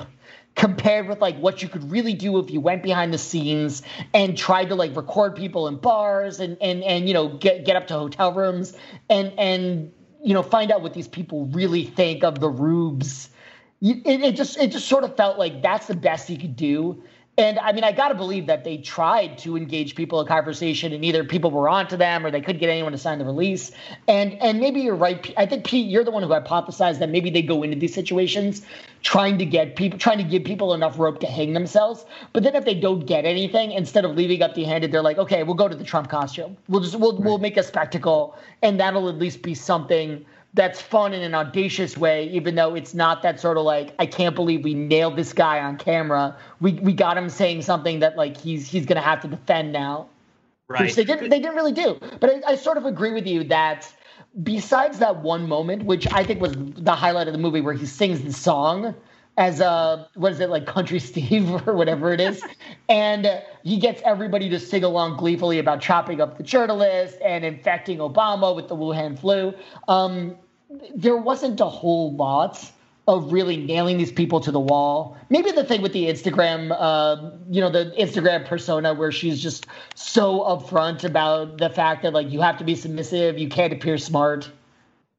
[0.55, 3.81] compared with like what you could really do if you went behind the scenes
[4.13, 7.75] and tried to like record people in bars and and and you know get get
[7.75, 8.77] up to hotel rooms
[9.09, 9.91] and and
[10.23, 13.29] you know find out what these people really think of the rubes.
[13.81, 17.03] It, it just it just sort of felt like that's the best he could do
[17.35, 20.93] and I mean, I got to believe that they tried to engage people in conversation,
[20.93, 23.71] and either people were onto them or they couldn't get anyone to sign the release.
[24.07, 25.33] And and maybe you're right.
[25.35, 28.61] I think Pete, you're the one who hypothesized that maybe they go into these situations
[29.01, 32.05] trying to get people, trying to give people enough rope to hang themselves.
[32.33, 35.17] But then if they don't get anything, instead of leaving up the handed, they're like,
[35.17, 36.55] okay, we'll go to the Trump costume.
[36.67, 37.25] We'll just we'll right.
[37.25, 40.23] we'll make a spectacle, and that'll at least be something
[40.53, 44.05] that's fun in an audacious way, even though it's not that sort of like I
[44.05, 46.37] can't believe we nailed this guy on camera.
[46.61, 50.07] We we got him saying something that like he's he's gonna have to defend now.
[50.67, 50.81] Right.
[50.81, 51.99] Which they didn't they didn't really do.
[52.19, 53.91] But I, I sort of agree with you that
[54.43, 57.85] besides that one moment, which I think was the highlight of the movie, where he
[57.85, 58.95] sings the song
[59.37, 62.43] as a what is it like country steve or whatever it is
[62.89, 67.97] and he gets everybody to sing along gleefully about chopping up the journalist and infecting
[67.97, 69.51] obama with the wuhan flu
[69.87, 70.37] um,
[70.95, 72.71] there wasn't a whole lot
[73.07, 75.17] of really nailing these people to the wall.
[75.29, 79.67] Maybe the thing with the Instagram, uh, you know, the Instagram persona where she's just
[79.95, 83.97] so upfront about the fact that like you have to be submissive, you can't appear
[83.97, 84.49] smart.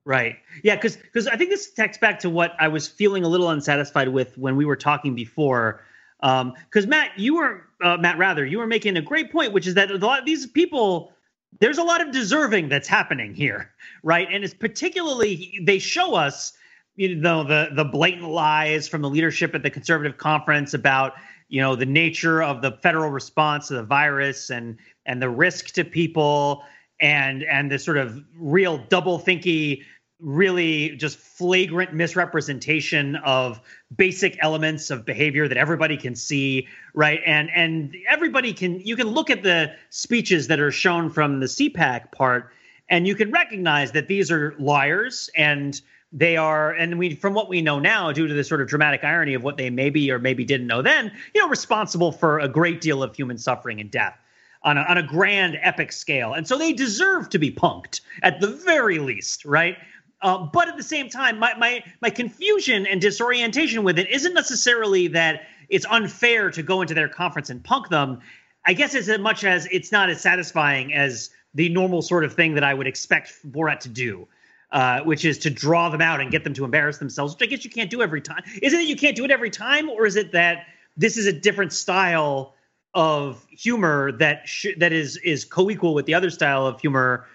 [0.07, 0.37] Right.
[0.63, 3.51] Yeah, because because I think this takes back to what I was feeling a little
[3.51, 5.83] unsatisfied with when we were talking before.
[6.21, 9.67] Because um, Matt, you were uh, Matt Wrather you were making a great point, which
[9.67, 11.14] is that a lot of these people
[11.61, 13.71] there's a lot of deserving that's happening here,
[14.03, 14.29] right?
[14.31, 16.53] And it's particularly they show us
[16.97, 21.15] you know the the blatant lies from the leadership at the conservative conference about
[21.49, 25.67] you know the nature of the federal response to the virus and and the risk
[25.75, 26.63] to people
[27.01, 29.83] and and the sort of real double thinky
[30.21, 33.61] really just flagrant misrepresentation of
[33.95, 37.21] basic elements of behavior that everybody can see right?
[37.27, 41.47] And and everybody can you can look at the speeches that are shown from the
[41.47, 42.51] CPAC part
[42.89, 45.81] and you can recognize that these are liars and
[46.13, 49.03] they are and we from what we know now due to the sort of dramatic
[49.03, 52.49] irony of what they maybe or maybe didn't know then you know responsible for a
[52.49, 54.17] great deal of human suffering and death
[54.65, 56.33] on a, on a grand epic scale.
[56.33, 59.77] And so they deserve to be punked at the very least right
[60.25, 64.35] uh, but at the same time my, my my confusion and disorientation with it isn't
[64.35, 68.21] necessarily that it's unfair to go into their conference and punk them
[68.67, 72.55] i guess as much as it's not as satisfying as the normal sort of thing
[72.55, 74.27] that i would expect borat to do
[74.75, 77.49] uh, which is to draw them out and get them to embarrass themselves, which I
[77.49, 78.43] guess you can't do every time.
[78.61, 80.67] Is it that you can't do it every time, or is it that
[80.97, 82.55] this is a different style
[82.93, 87.27] of humor that sh- that is is co-equal with the other style of humor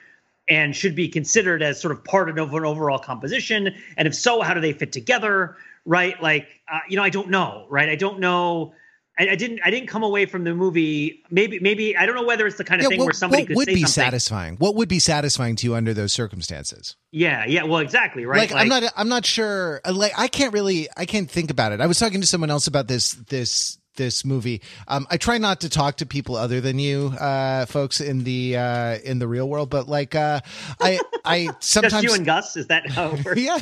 [0.50, 3.76] and should be considered as sort of part of an overall composition?
[3.98, 5.58] And if so, how do they fit together?
[5.86, 6.22] Right?
[6.22, 7.66] Like, uh, you know, I don't know.
[7.70, 7.90] Right?
[7.90, 8.74] I don't know
[9.20, 11.24] I, I, didn't I didn't come away from the movie.
[11.30, 13.46] Maybe maybe I don't know whether it's the kind of yeah, thing what, where somebody
[13.46, 14.04] could say what would be something.
[14.06, 14.56] satisfying.
[14.56, 16.96] What would be satisfying to you under those circumstances?
[17.12, 17.64] Yeah, yeah.
[17.64, 18.26] Well, exactly.
[18.26, 18.40] Right.
[18.40, 19.82] Like, like I'm not I'm not sure.
[19.86, 21.82] Like I can't really I can't think about it.
[21.82, 24.64] I was talking to someone else about this this this movie.
[24.88, 28.58] Um, I try not to talk to people other than you, uh, folks in the
[28.58, 30.40] uh, in the real world, but like uh,
[30.82, 33.40] I I sometimes Just you and Gus is that how it works?
[33.40, 33.60] yeah,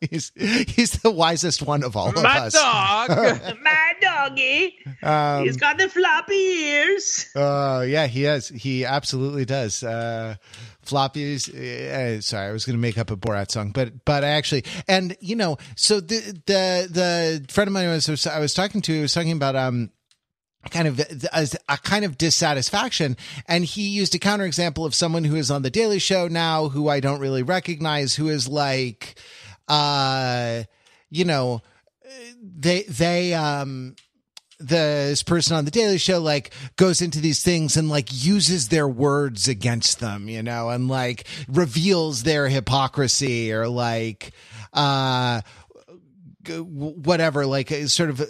[0.00, 2.54] he's he's the wisest one of all My of us.
[2.54, 3.58] My dog.
[3.62, 7.28] My doggy, Um, he's got the floppy ears.
[7.34, 8.48] Uh, yeah, he has.
[8.48, 9.82] He absolutely does.
[9.82, 10.34] Uh,
[10.88, 11.48] floppies.
[11.48, 15.16] Uh, sorry, I was going to make up a Borat song, but but actually, and
[15.20, 19.14] you know, so the the the friend of mine was I was talking to was
[19.14, 19.90] talking about um
[20.70, 23.16] kind of a, a kind of dissatisfaction
[23.46, 26.88] and he used a counterexample of someone who is on the daily show now who
[26.88, 29.14] i don't really recognize who is like
[29.68, 30.62] uh
[31.10, 31.62] you know
[32.42, 33.94] they they um
[34.58, 38.88] this person on the daily show like goes into these things and like uses their
[38.88, 44.32] words against them you know and like reveals their hypocrisy or like
[44.72, 45.40] uh
[46.48, 48.20] whatever like sort of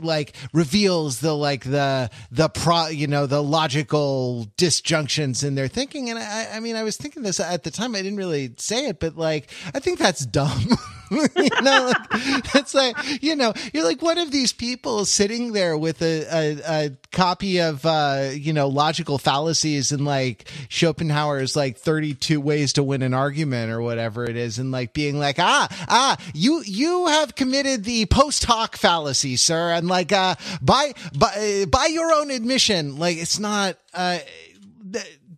[0.00, 6.10] like reveals the like the the pro you know the logical disjunctions in their thinking.
[6.10, 8.86] And i i mean i was thinking this at the time i didn't really say
[8.86, 10.68] it but like i think that's dumb
[11.36, 15.76] you know like, it's like you know you're like one of these people sitting there
[15.76, 21.78] with a a, a copy of uh you know logical fallacies and like schopenhauer's like
[21.78, 25.68] 32 ways to win an argument or whatever it is and like being like ah
[25.88, 31.64] ah you you have committed the post hoc fallacy sir and like uh by by
[31.70, 32.98] by your own admission.
[32.98, 34.18] Like it's not uh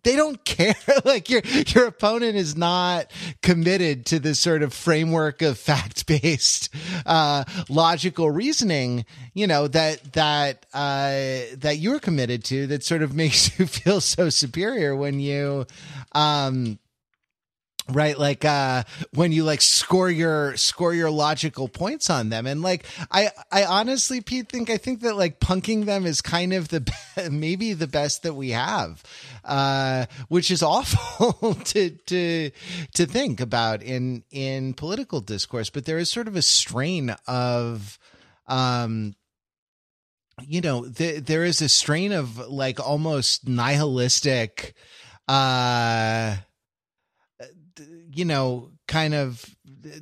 [0.03, 0.75] they don't care.
[1.05, 6.69] Like your your opponent is not committed to this sort of framework of fact-based
[7.05, 11.11] uh logical reasoning you know that that uh
[11.57, 15.65] that you're committed to that sort of makes you feel so superior when you
[16.13, 16.77] um
[17.93, 18.17] right?
[18.17, 18.83] Like uh
[19.13, 22.47] when you like score your score your logical points on them.
[22.47, 26.53] And like i i honestly pete think i think that like punking them is kind
[26.53, 26.91] of the
[27.31, 29.03] maybe the best that we have
[29.43, 32.51] uh which is awful to to
[32.93, 35.69] to think about in in political discourse.
[35.69, 37.99] But there is sort of a strain of
[38.47, 39.15] um
[40.43, 44.73] you know th- there is a strain of like almost nihilistic
[45.27, 46.35] uh
[48.13, 49.55] you know kind of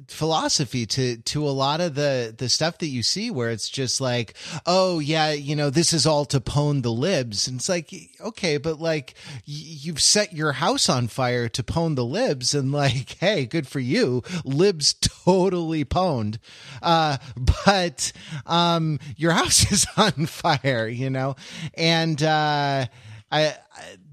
[0.07, 4.01] philosophy to to a lot of the the stuff that you see where it's just
[4.01, 4.33] like
[4.65, 7.47] oh yeah you know this is all to pwn the libs.
[7.47, 11.95] And it's like okay but like y- you've set your house on fire to pwn
[11.95, 14.23] the libs and like hey good for you.
[14.43, 16.39] Libs totally pwned.
[16.81, 17.17] Uh
[17.65, 18.11] but
[18.45, 21.35] um your house is on fire you know?
[21.75, 22.87] And uh
[23.31, 23.55] I, I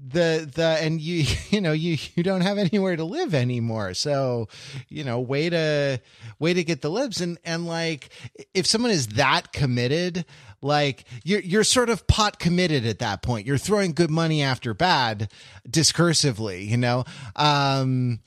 [0.09, 3.93] the the and you you know you you don't have anywhere to live anymore.
[3.93, 4.47] So
[4.89, 5.99] you know way to
[6.39, 7.21] way to get the libs.
[7.21, 8.09] And and like
[8.53, 10.25] if someone is that committed
[10.61, 13.45] like you're you're sort of pot committed at that point.
[13.45, 15.31] You're throwing good money after bad
[15.69, 17.05] discursively you know?
[17.35, 18.19] Um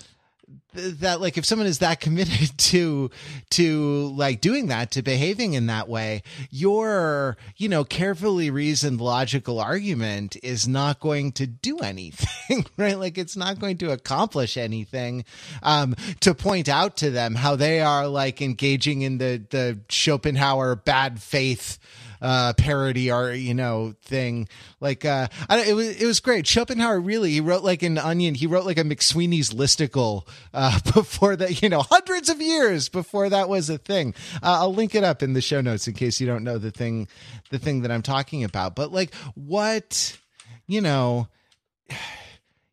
[0.73, 3.11] that like if someone is that committed to
[3.51, 9.61] to like doing that to behaving in that way your you know carefully reasoned logical
[9.61, 12.99] argument is not going to do anything right?
[12.99, 15.25] Like it's not going to accomplish anything
[15.63, 20.77] um to point out to them how they are like engaging in the the schopenhauer
[20.77, 21.79] bad faith
[22.21, 24.49] uh, parody or you know thing.
[24.81, 26.47] Like uh, I, it was it was great.
[26.47, 28.35] Schopenhauer really he wrote like an Onion.
[28.35, 31.63] He wrote like a McSweeney's listicle uh, before that.
[31.63, 34.15] You know, hundreds of years before that was a thing.
[34.43, 36.71] Uh, I'll link it up in the show notes in case you don't know the
[36.71, 37.09] thing
[37.51, 38.75] the thing that I'm talking about.
[38.75, 40.19] But like what
[40.67, 41.29] you know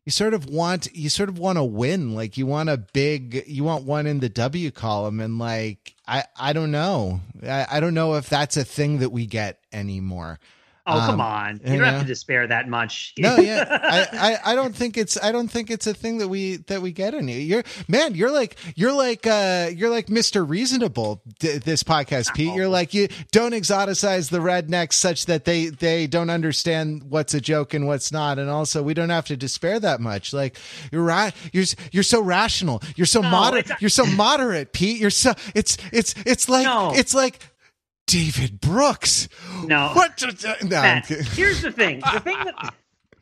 [0.08, 3.44] you sort of want you sort of want to win like you want a big
[3.46, 7.20] you want one in the w column and like i i don't know.
[7.46, 10.38] I, I don't know if that's a thing that we get anymore
[10.88, 11.60] Oh Um, come on!
[11.64, 13.12] You you don't have to despair that much.
[13.18, 13.66] no yeah.
[13.82, 16.80] I, I i don't think it's i don't think it's a thing that we that
[16.82, 21.62] we get any you're man you're like you're like uh you're like mr reasonable th-
[21.62, 22.54] this podcast pete.
[22.54, 27.40] You're like you don't exoticize the rednecks such that they they don't understand what's a
[27.40, 28.38] joke and what's not.
[28.38, 30.32] And also we don't have to despair that much.
[30.32, 30.56] Like
[30.90, 32.82] you're right you're you're so rational.
[32.96, 34.98] You're so moderate it's- you're so moderate pete.
[35.00, 36.92] You're so it's it's it's like No.
[36.94, 37.40] it's like
[38.08, 39.28] david brooks
[39.64, 39.90] No.
[39.94, 40.20] what
[40.62, 42.00] no, Matt, here's the thing.
[42.00, 42.74] The thing that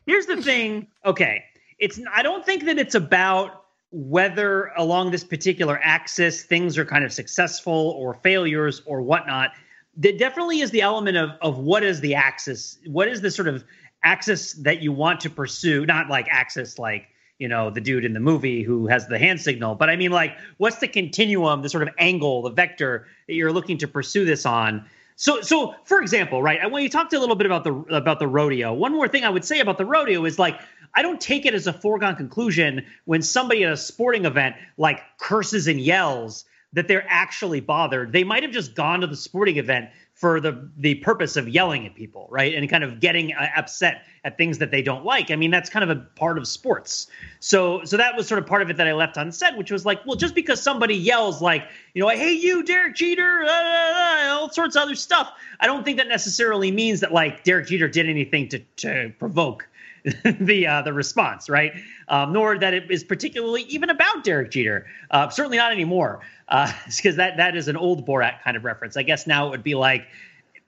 [0.06, 0.86] here's the thing.
[1.04, 1.44] Okay,
[1.78, 7.04] it's I don't think that it's about whether along this particular axis things are kind
[7.04, 9.50] of successful or failures or whatnot.
[9.96, 12.78] There definitely is the element of of what is the axis?
[12.86, 13.64] What is the sort of
[14.04, 15.84] axis that you want to pursue?
[15.84, 17.08] Not like axis like
[17.38, 20.10] you know the dude in the movie who has the hand signal but i mean
[20.10, 24.24] like what's the continuum the sort of angle the vector that you're looking to pursue
[24.24, 24.84] this on
[25.18, 28.28] so, so for example, right, when you talked a little bit about the about the
[28.28, 30.60] rodeo, one more thing I would say about the rodeo is like
[30.94, 35.00] I don't take it as a foregone conclusion when somebody at a sporting event like
[35.18, 38.12] curses and yells that they're actually bothered.
[38.12, 41.84] They might have just gone to the sporting event for the the purpose of yelling
[41.84, 45.30] at people, right, and kind of getting uh, upset at things that they don't like.
[45.30, 47.06] I mean, that's kind of a part of sports.
[47.38, 49.84] So, so that was sort of part of it that I left unsaid, which was
[49.84, 53.48] like, well, just because somebody yells like, you know, I hate you, Derek Jeter, uh,
[53.48, 57.66] uh, all sorts of other stuff, I don't think that necessarily means that like Derek
[57.66, 59.68] Jeter did anything to to provoke
[60.40, 61.72] the uh, the response, right?
[62.08, 64.86] Um, nor that it is particularly even about Derek Jeter.
[65.10, 68.96] Uh, certainly not anymore, because that that is an old Borat kind of reference.
[68.96, 70.06] I guess now it would be like,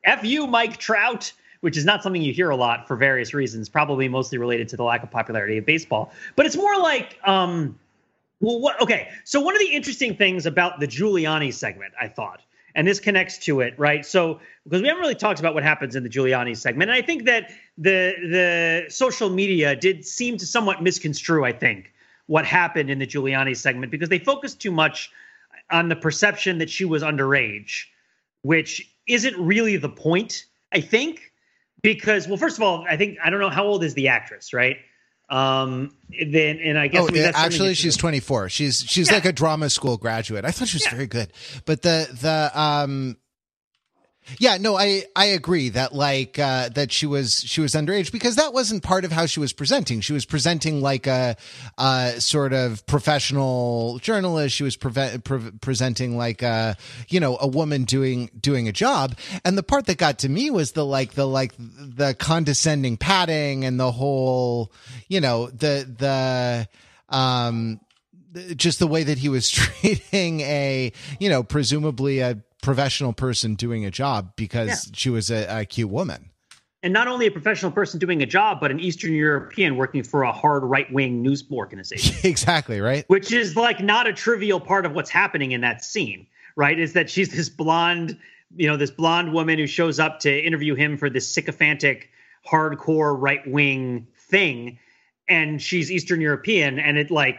[0.05, 3.69] "F you, Mike Trout." Which is not something you hear a lot for various reasons,
[3.69, 6.13] probably mostly related to the lack of popularity of baseball.
[6.37, 7.77] But it's more like, um,
[8.39, 8.81] well, what?
[8.81, 12.43] Okay, so one of the interesting things about the Giuliani segment, I thought,
[12.77, 14.07] and this connects to it, right?
[14.07, 17.05] So because we haven't really talked about what happens in the Giuliani segment, and I
[17.05, 21.93] think that the the social media did seem to somewhat misconstrue, I think,
[22.27, 25.11] what happened in the Giuliani segment because they focused too much
[25.71, 27.85] on the perception that she was underage,
[28.43, 31.33] which isn't really the point, I think.
[31.81, 34.53] Because, well, first of all, I think I don't know how old is the actress,
[34.53, 34.79] right?
[35.31, 38.49] Um, then, and I guess Oh, I mean, actually, she's 24.
[38.49, 39.15] She's she's Yeah.
[39.15, 40.45] like a drama school graduate.
[40.45, 41.33] I thought she was very good,
[41.67, 43.17] but the the um,
[44.39, 48.37] yeah, no, I I agree that like uh, that she was she was underage because
[48.37, 50.01] that wasn't part of how she was presenting.
[50.01, 51.37] She was presenting like a,
[51.79, 54.55] uh sort of professional journalist.
[54.55, 56.77] She was preve- pre- presenting like a
[57.09, 59.17] you know a woman doing doing a job.
[59.45, 63.65] And the part that got to me was the like the like the condescending patting
[63.65, 64.73] and the whole
[65.09, 66.69] you know the the
[67.17, 67.81] um
[68.57, 73.85] just the way that he was treating a you know presumably a professional person doing
[73.85, 74.93] a job because Yeah.
[74.95, 76.31] she was a, a cute woman
[76.83, 80.23] and not only a professional person doing a job, but an Eastern European working for
[80.23, 84.87] a hard right wing news organization, exactly right which is like not a trivial part
[84.87, 86.79] of what's happening in that scene, right?
[86.79, 88.17] Is that she's this blonde,
[88.55, 92.11] you know, this blonde woman who shows up to interview him for this sycophantic,
[92.49, 94.79] hardcore right wing thing,
[95.29, 97.39] and she's Eastern European, and it like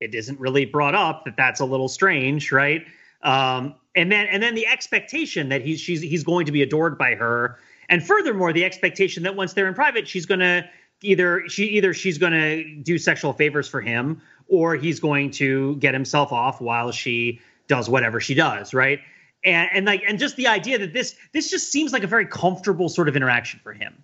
[0.00, 2.84] it isn't really brought up that that's a little strange, right?
[3.22, 6.96] Um, and then and then the expectation that he's she's he's going to be adored
[6.96, 10.68] by her, and furthermore the expectation that once they're in private, she's going to
[11.02, 15.76] either she either she's going to do sexual favors for him or he's going to
[15.76, 19.00] get himself off while she does whatever she does, right?
[19.44, 22.26] And and like and just the idea that this this just seems like a very
[22.26, 24.02] comfortable sort of interaction for him.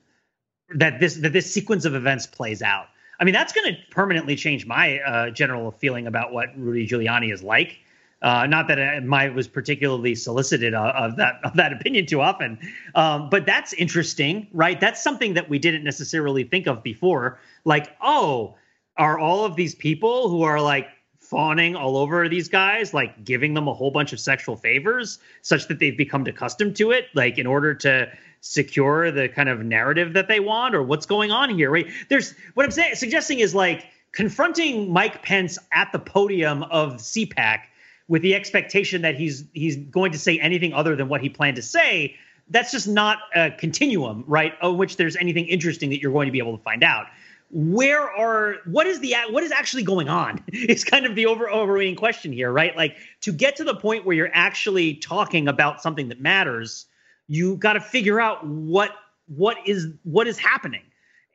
[0.74, 2.86] That this that this sequence of events plays out.
[3.18, 7.32] I mean, that's going to permanently change my uh, general feeling about what Rudy Giuliani
[7.32, 7.78] is like.
[8.22, 12.58] Uh, not that my was particularly solicited of, of, that of that opinion too often,
[12.94, 14.80] um, but that's interesting, right?
[14.80, 17.38] That's something that we didn't necessarily think of before.
[17.64, 18.56] Like, oh,
[18.96, 20.88] are all of these people who are like
[21.18, 25.68] fawning all over these guys, like giving them a whole bunch of sexual favors, such
[25.68, 28.10] that they've become accustomed to it, like in order to
[28.40, 31.70] secure the kind of narrative that they want, or what's going on here?
[31.70, 31.86] Right?
[32.08, 37.60] There's what I'm saying, suggesting is like confronting Mike Pence at the podium of CPAC
[38.08, 41.56] with the expectation that he's he's going to say anything other than what he planned
[41.56, 42.16] to say,
[42.50, 44.54] that's just not a continuum, right?
[44.60, 47.06] Of which there's anything interesting that you're going to be able to find out.
[47.50, 50.42] Where are what is the what is actually going on?
[50.52, 52.76] It's kind of the over overweening question here, right?
[52.76, 56.86] Like to get to the point where you're actually talking about something that matters,
[57.28, 58.92] you got to figure out what
[59.26, 60.82] what is what is happening.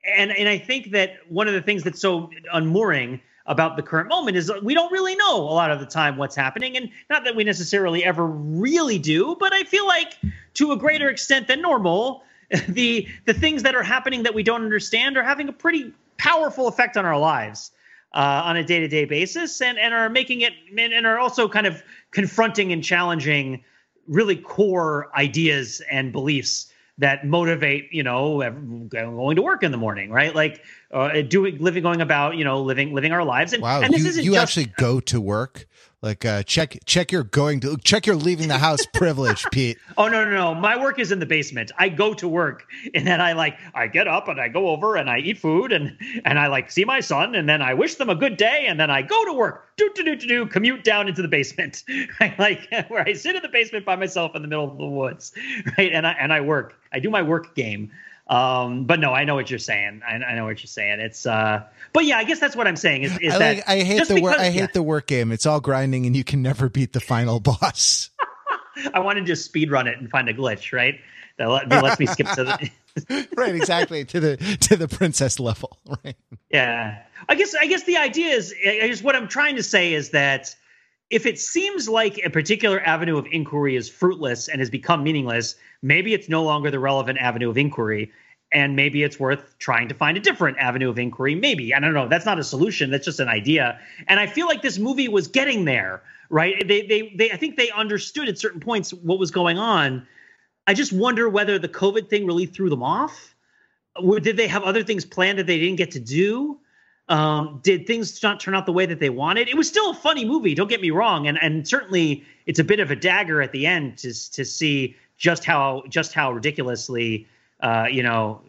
[0.04, 4.08] And and I think that one of the things that's so unmooring about the current
[4.08, 6.76] moment is we don't really know a lot of the time what's happening.
[6.76, 10.14] And not that we necessarily ever really do but i feel like
[10.54, 12.24] to a greater extent than normal
[12.68, 16.68] the the things that are happening that we don't understand are having a pretty powerful
[16.68, 17.70] effect on our lives
[18.14, 21.82] uh, on a day-to-day basis and and are making it and are also kind of
[22.10, 23.64] confronting and challenging
[24.08, 28.38] really core ideas and beliefs that motivate you know
[28.88, 30.34] going to work in the morning right?
[30.34, 33.52] Like uh, doing living going about you know living living our lives.
[33.52, 35.66] And wow and this you, isn't you just, actually go to work
[36.02, 39.78] like uh check check your going to check your leaving the house privilege pete.
[39.96, 40.54] Oh no no no.
[40.54, 41.70] My work is in the basement.
[41.78, 44.96] I go to work and then i like i get up and i go over
[44.96, 47.94] and i eat food and and i like see my son and then i wish
[47.94, 49.68] them a good day and then i go to work.
[49.76, 51.84] Do do do do do commute down into the basement.
[52.20, 54.86] Right like where i sit in the basement by myself in the middle of the
[54.86, 55.32] woods
[55.78, 55.92] right?
[55.92, 56.74] And i and i work.
[56.92, 57.90] I do my work game
[58.32, 60.00] um, but no, I know what you're saying.
[60.08, 61.00] I, I, know what you're saying.
[61.00, 63.02] It's, uh, but yeah, I guess that's what I'm saying.
[63.02, 64.38] Is, is I, that like, I hate the work.
[64.38, 64.66] I hate yeah.
[64.72, 65.32] the work game.
[65.32, 68.08] It's all grinding, and you can never beat the final boss.
[68.94, 70.98] I want to just speed run it and find a glitch, right?
[71.36, 73.28] That, let, that lets me skip to the.
[73.36, 76.16] right, exactly to the to the princess level, right?
[76.50, 79.92] Yeah, I guess I guess the idea is, I guess what I'm trying to say
[79.92, 80.54] is that
[81.10, 85.54] if it seems like a particular avenue of inquiry is fruitless and has become meaningless,
[85.82, 88.10] maybe it's no longer the relevant avenue of inquiry.
[88.52, 91.34] And maybe it's worth trying to find a different avenue of inquiry.
[91.34, 91.74] Maybe.
[91.74, 92.08] I don't know.
[92.08, 92.90] That's not a solution.
[92.90, 93.78] That's just an idea.
[94.08, 96.66] And I feel like this movie was getting there, right?
[96.66, 100.06] They, they, they, I think they understood at certain points what was going on.
[100.66, 103.34] I just wonder whether the COVID thing really threw them off.
[103.96, 106.58] Or did they have other things planned that they didn't get to do?
[107.08, 109.48] Um, did things not turn out the way that they wanted?
[109.48, 110.54] It was still a funny movie.
[110.54, 113.66] Don't get me wrong, and and certainly it's a bit of a dagger at the
[113.66, 117.26] end to to see just how just how ridiculously
[117.62, 118.42] uh, you know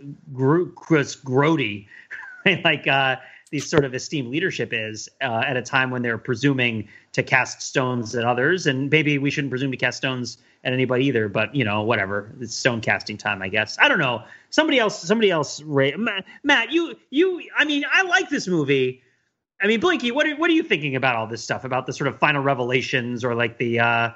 [0.76, 1.88] Chris grody
[2.64, 3.16] like uh,
[3.52, 7.62] these sort of esteemed leadership is uh, at a time when they're presuming to cast
[7.62, 11.30] stones at others, and maybe we shouldn't presume to cast stones at anybody either.
[11.30, 12.34] But you know, whatever.
[12.40, 13.78] It's stone casting time, I guess.
[13.80, 14.24] I don't know.
[14.50, 15.00] Somebody else.
[15.00, 15.62] Somebody else.
[15.62, 17.44] Matt, Matt, you you.
[17.58, 19.02] I mean, I like this movie.
[19.62, 21.94] I mean, Belinkie, what are what are you thinking about all this stuff about the
[21.94, 24.10] sort of final revelations or like the uh,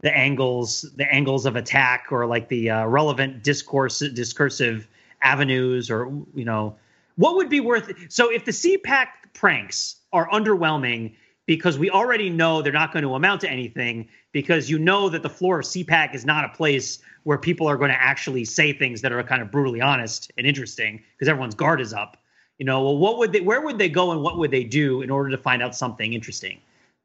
[0.00, 4.88] the angles the angles of attack or like the uh, relevant discourse discursive
[5.22, 6.76] avenues or you know
[7.16, 11.14] what would be worth so if the CPAC pranks are underwhelming
[11.46, 15.22] because we already know they're not going to amount to anything because you know that
[15.22, 18.72] the floor of CPAC is not a place where people are going to actually say
[18.72, 22.16] things that are kind of brutally honest and interesting because everyone's guard is up.
[22.58, 23.40] You know, well, what would they?
[23.40, 26.12] Where would they go and what would they do in order to find out something
[26.12, 26.60] interesting?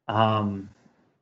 [0.06, 0.68] Um,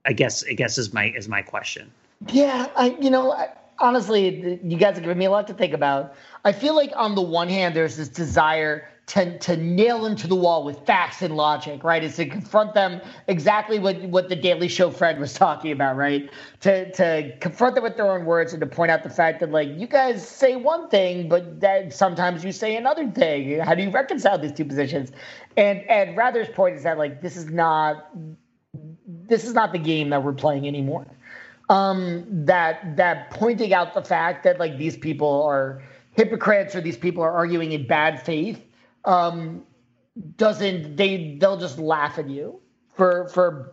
[0.05, 1.90] I guess I guess is my is my question.
[2.28, 5.72] Yeah, I you know I, honestly, you guys have given me a lot to think
[5.72, 6.14] about.
[6.44, 10.26] I feel like on the one hand, there's this desire to, to nail them to
[10.26, 12.05] the wall with facts and logic, right?
[12.05, 16.30] Is to confront them exactly what, what the Daily Show Fred was talking about, right?
[16.61, 19.51] To to confront them with their own words and to point out the fact that
[19.51, 23.59] like you guys say one thing, but that sometimes you say another thing.
[23.61, 25.11] How do you reconcile these two positions?
[25.57, 28.11] And and Wrather's point is that like this is not
[29.29, 31.07] this is not the game that we're playing anymore.
[31.70, 36.97] Um, that that pointing out the fact that like these people are hypocrites or these
[36.97, 38.61] people are arguing in bad faith
[39.05, 39.64] um,
[40.37, 42.61] doesn't they they'll just laugh at you
[42.95, 43.72] for for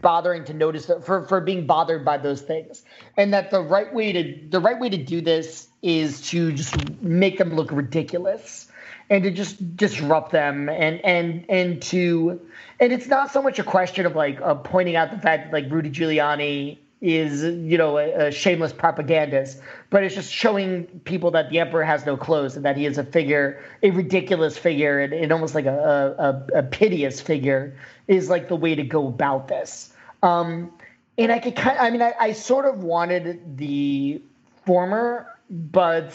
[0.00, 2.84] bothering to notice for for being bothered by those things
[3.16, 6.76] and that the right way to the right way to do this is to just
[7.02, 8.68] make them look ridiculous
[9.12, 12.40] and to just disrupt them and and and to
[12.80, 15.52] and it's not so much a question of like uh, pointing out the fact that
[15.52, 19.60] like Rudy Giuliani is you know a, a, shameless propagandist,
[19.90, 22.96] but it's just showing people that the emperor has no clothes and that he is
[22.96, 27.76] a figure, a ridiculous figure, and, and almost like a, a, a piteous figure
[28.08, 29.92] is like the way to go about this.
[30.22, 30.72] Um,
[31.18, 34.22] and I could kind, of, I mean, I, I sort of wanted the
[34.64, 36.14] former, but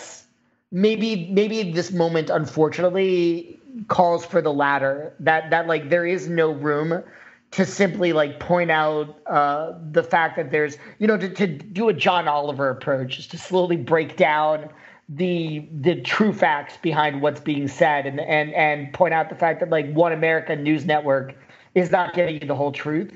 [0.71, 5.13] maybe maybe this moment unfortunately calls for the latter.
[5.19, 7.03] That that like there is no room
[7.51, 11.89] to simply like point out uh, the fact that there's you know to, to do
[11.89, 14.69] a John Oliver approach is to slowly break down
[15.09, 19.61] the the true facts behind what's being said and and and point out the fact
[19.61, 21.35] that like one American news network
[21.75, 23.13] is not getting you the whole truth.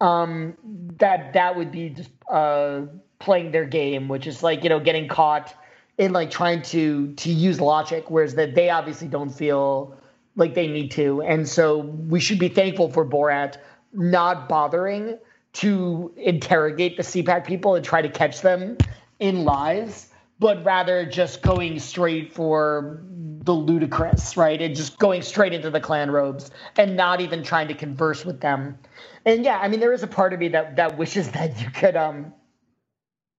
[0.00, 0.54] Um,
[0.98, 2.82] that that would be just uh,
[3.20, 5.54] playing their game, which is like you know getting caught
[6.02, 9.96] in like trying to to use logic, whereas that they obviously don't feel
[10.34, 11.22] like they need to.
[11.22, 13.58] And so we should be thankful for Borat
[13.92, 15.18] not bothering
[15.54, 18.78] to interrogate the CPAC people and try to catch them
[19.20, 20.08] in lies,
[20.40, 23.02] but rather just going straight for
[23.44, 24.60] the ludicrous, right?
[24.60, 28.40] And just going straight into the Klan robes and not even trying to converse with
[28.40, 28.78] them.
[29.24, 31.70] And yeah, I mean, there is a part of me that that wishes that you
[31.70, 32.32] could um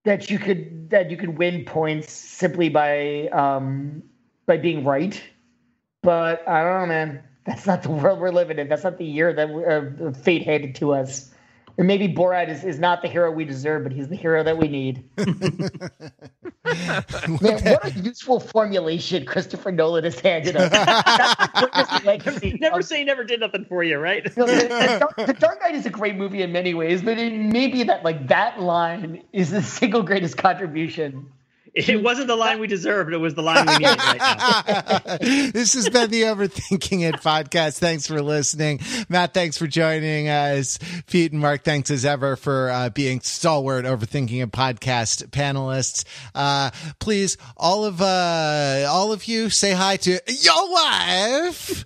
[0.04, 4.02] that you could that you could win points simply by um
[4.46, 5.22] by being right
[6.04, 7.22] but I don't know, man.
[7.46, 8.68] That's not the world we're living in.
[8.68, 11.32] That's not the year that uh, fate handed to us.
[11.76, 14.58] And maybe Borat is, is not the hero we deserve, but he's the hero that
[14.58, 15.08] we need.
[17.28, 20.72] Man, what a useful formulation Christopher Nolan has handed us.
[22.60, 24.24] never say never did nothing for you, right?
[24.24, 27.02] You know, the, the, Dark, the, Dark Knight is a great movie in many ways,
[27.02, 31.26] but it may be that like that line is the single greatest contribution
[31.74, 33.12] it wasn't the line we deserved.
[33.12, 35.18] It was the line we needed right
[35.52, 37.78] this has been the Overthinking It podcast.
[37.78, 38.80] Thanks for listening.
[39.08, 40.78] Matt, thanks for joining us.
[41.08, 46.04] Pete and Mark, thanks as ever for uh, being stalwart Overthinking It podcast panelists.
[46.34, 46.70] Uh,
[47.00, 51.84] please, all of, uh, all of you say hi to your wife.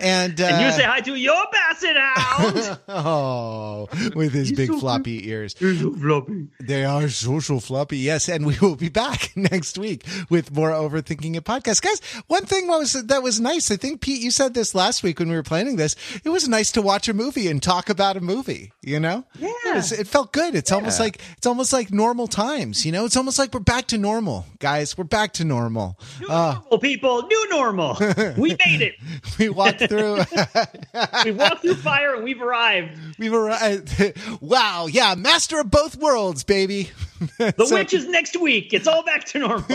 [0.00, 2.78] And, uh, and you say hi to your basset hound.
[2.88, 5.54] oh, with his big so floppy ears.
[5.54, 6.48] They're so floppy.
[6.60, 7.98] They are so, so floppy.
[7.98, 8.28] Yes.
[8.28, 11.82] And we will be back next week with more Overthinking It podcast.
[11.82, 13.70] Guys, one thing was that was nice.
[13.70, 15.96] I think, Pete, you said this last week when we were planning this.
[16.24, 19.24] It was nice to watch a movie and talk about a movie, you know?
[19.38, 19.50] Yeah.
[19.66, 20.54] It, was, it felt good.
[20.54, 20.76] It's yeah.
[20.76, 23.04] almost like, it's almost like normal times, you know?
[23.04, 24.96] It's almost like we're back to normal, guys.
[24.96, 25.98] We're back to normal.
[26.20, 27.22] New uh, normal, people.
[27.22, 27.96] New normal.
[28.38, 28.94] we made it.
[29.38, 30.14] we walked through.
[31.24, 32.98] we walked through fire and we've arrived.
[33.18, 34.14] We've arrived.
[34.40, 34.86] Wow.
[34.86, 35.14] Yeah.
[35.16, 36.90] Master of both worlds, baby.
[37.36, 38.72] The so, witch is next week.
[38.72, 39.66] It's all back to normal.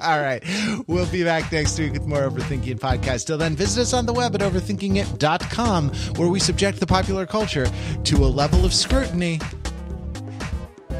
[0.00, 0.42] all right.
[0.86, 3.26] We'll be back next week with more Overthinking Podcast.
[3.26, 7.66] Till then, visit us on the web at overthinkingit.com, where we subject the popular culture
[8.04, 9.38] to a level of scrutiny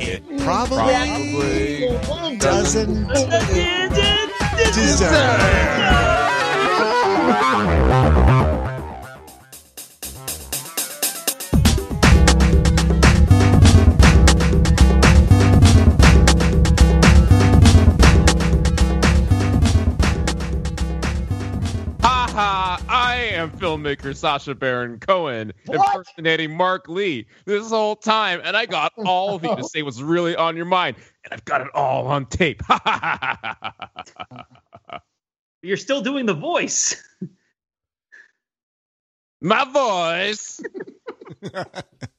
[0.01, 3.09] it probably, probably doesn't
[4.75, 6.23] deserve.
[22.86, 25.76] I am filmmaker Sacha Baron Cohen what?
[25.76, 30.01] impersonating Mark Lee this whole time, and I got all of you to say what's
[30.01, 32.62] really on your mind, and I've got it all on tape.
[35.65, 37.03] You're still doing the voice.
[39.41, 40.61] My voice.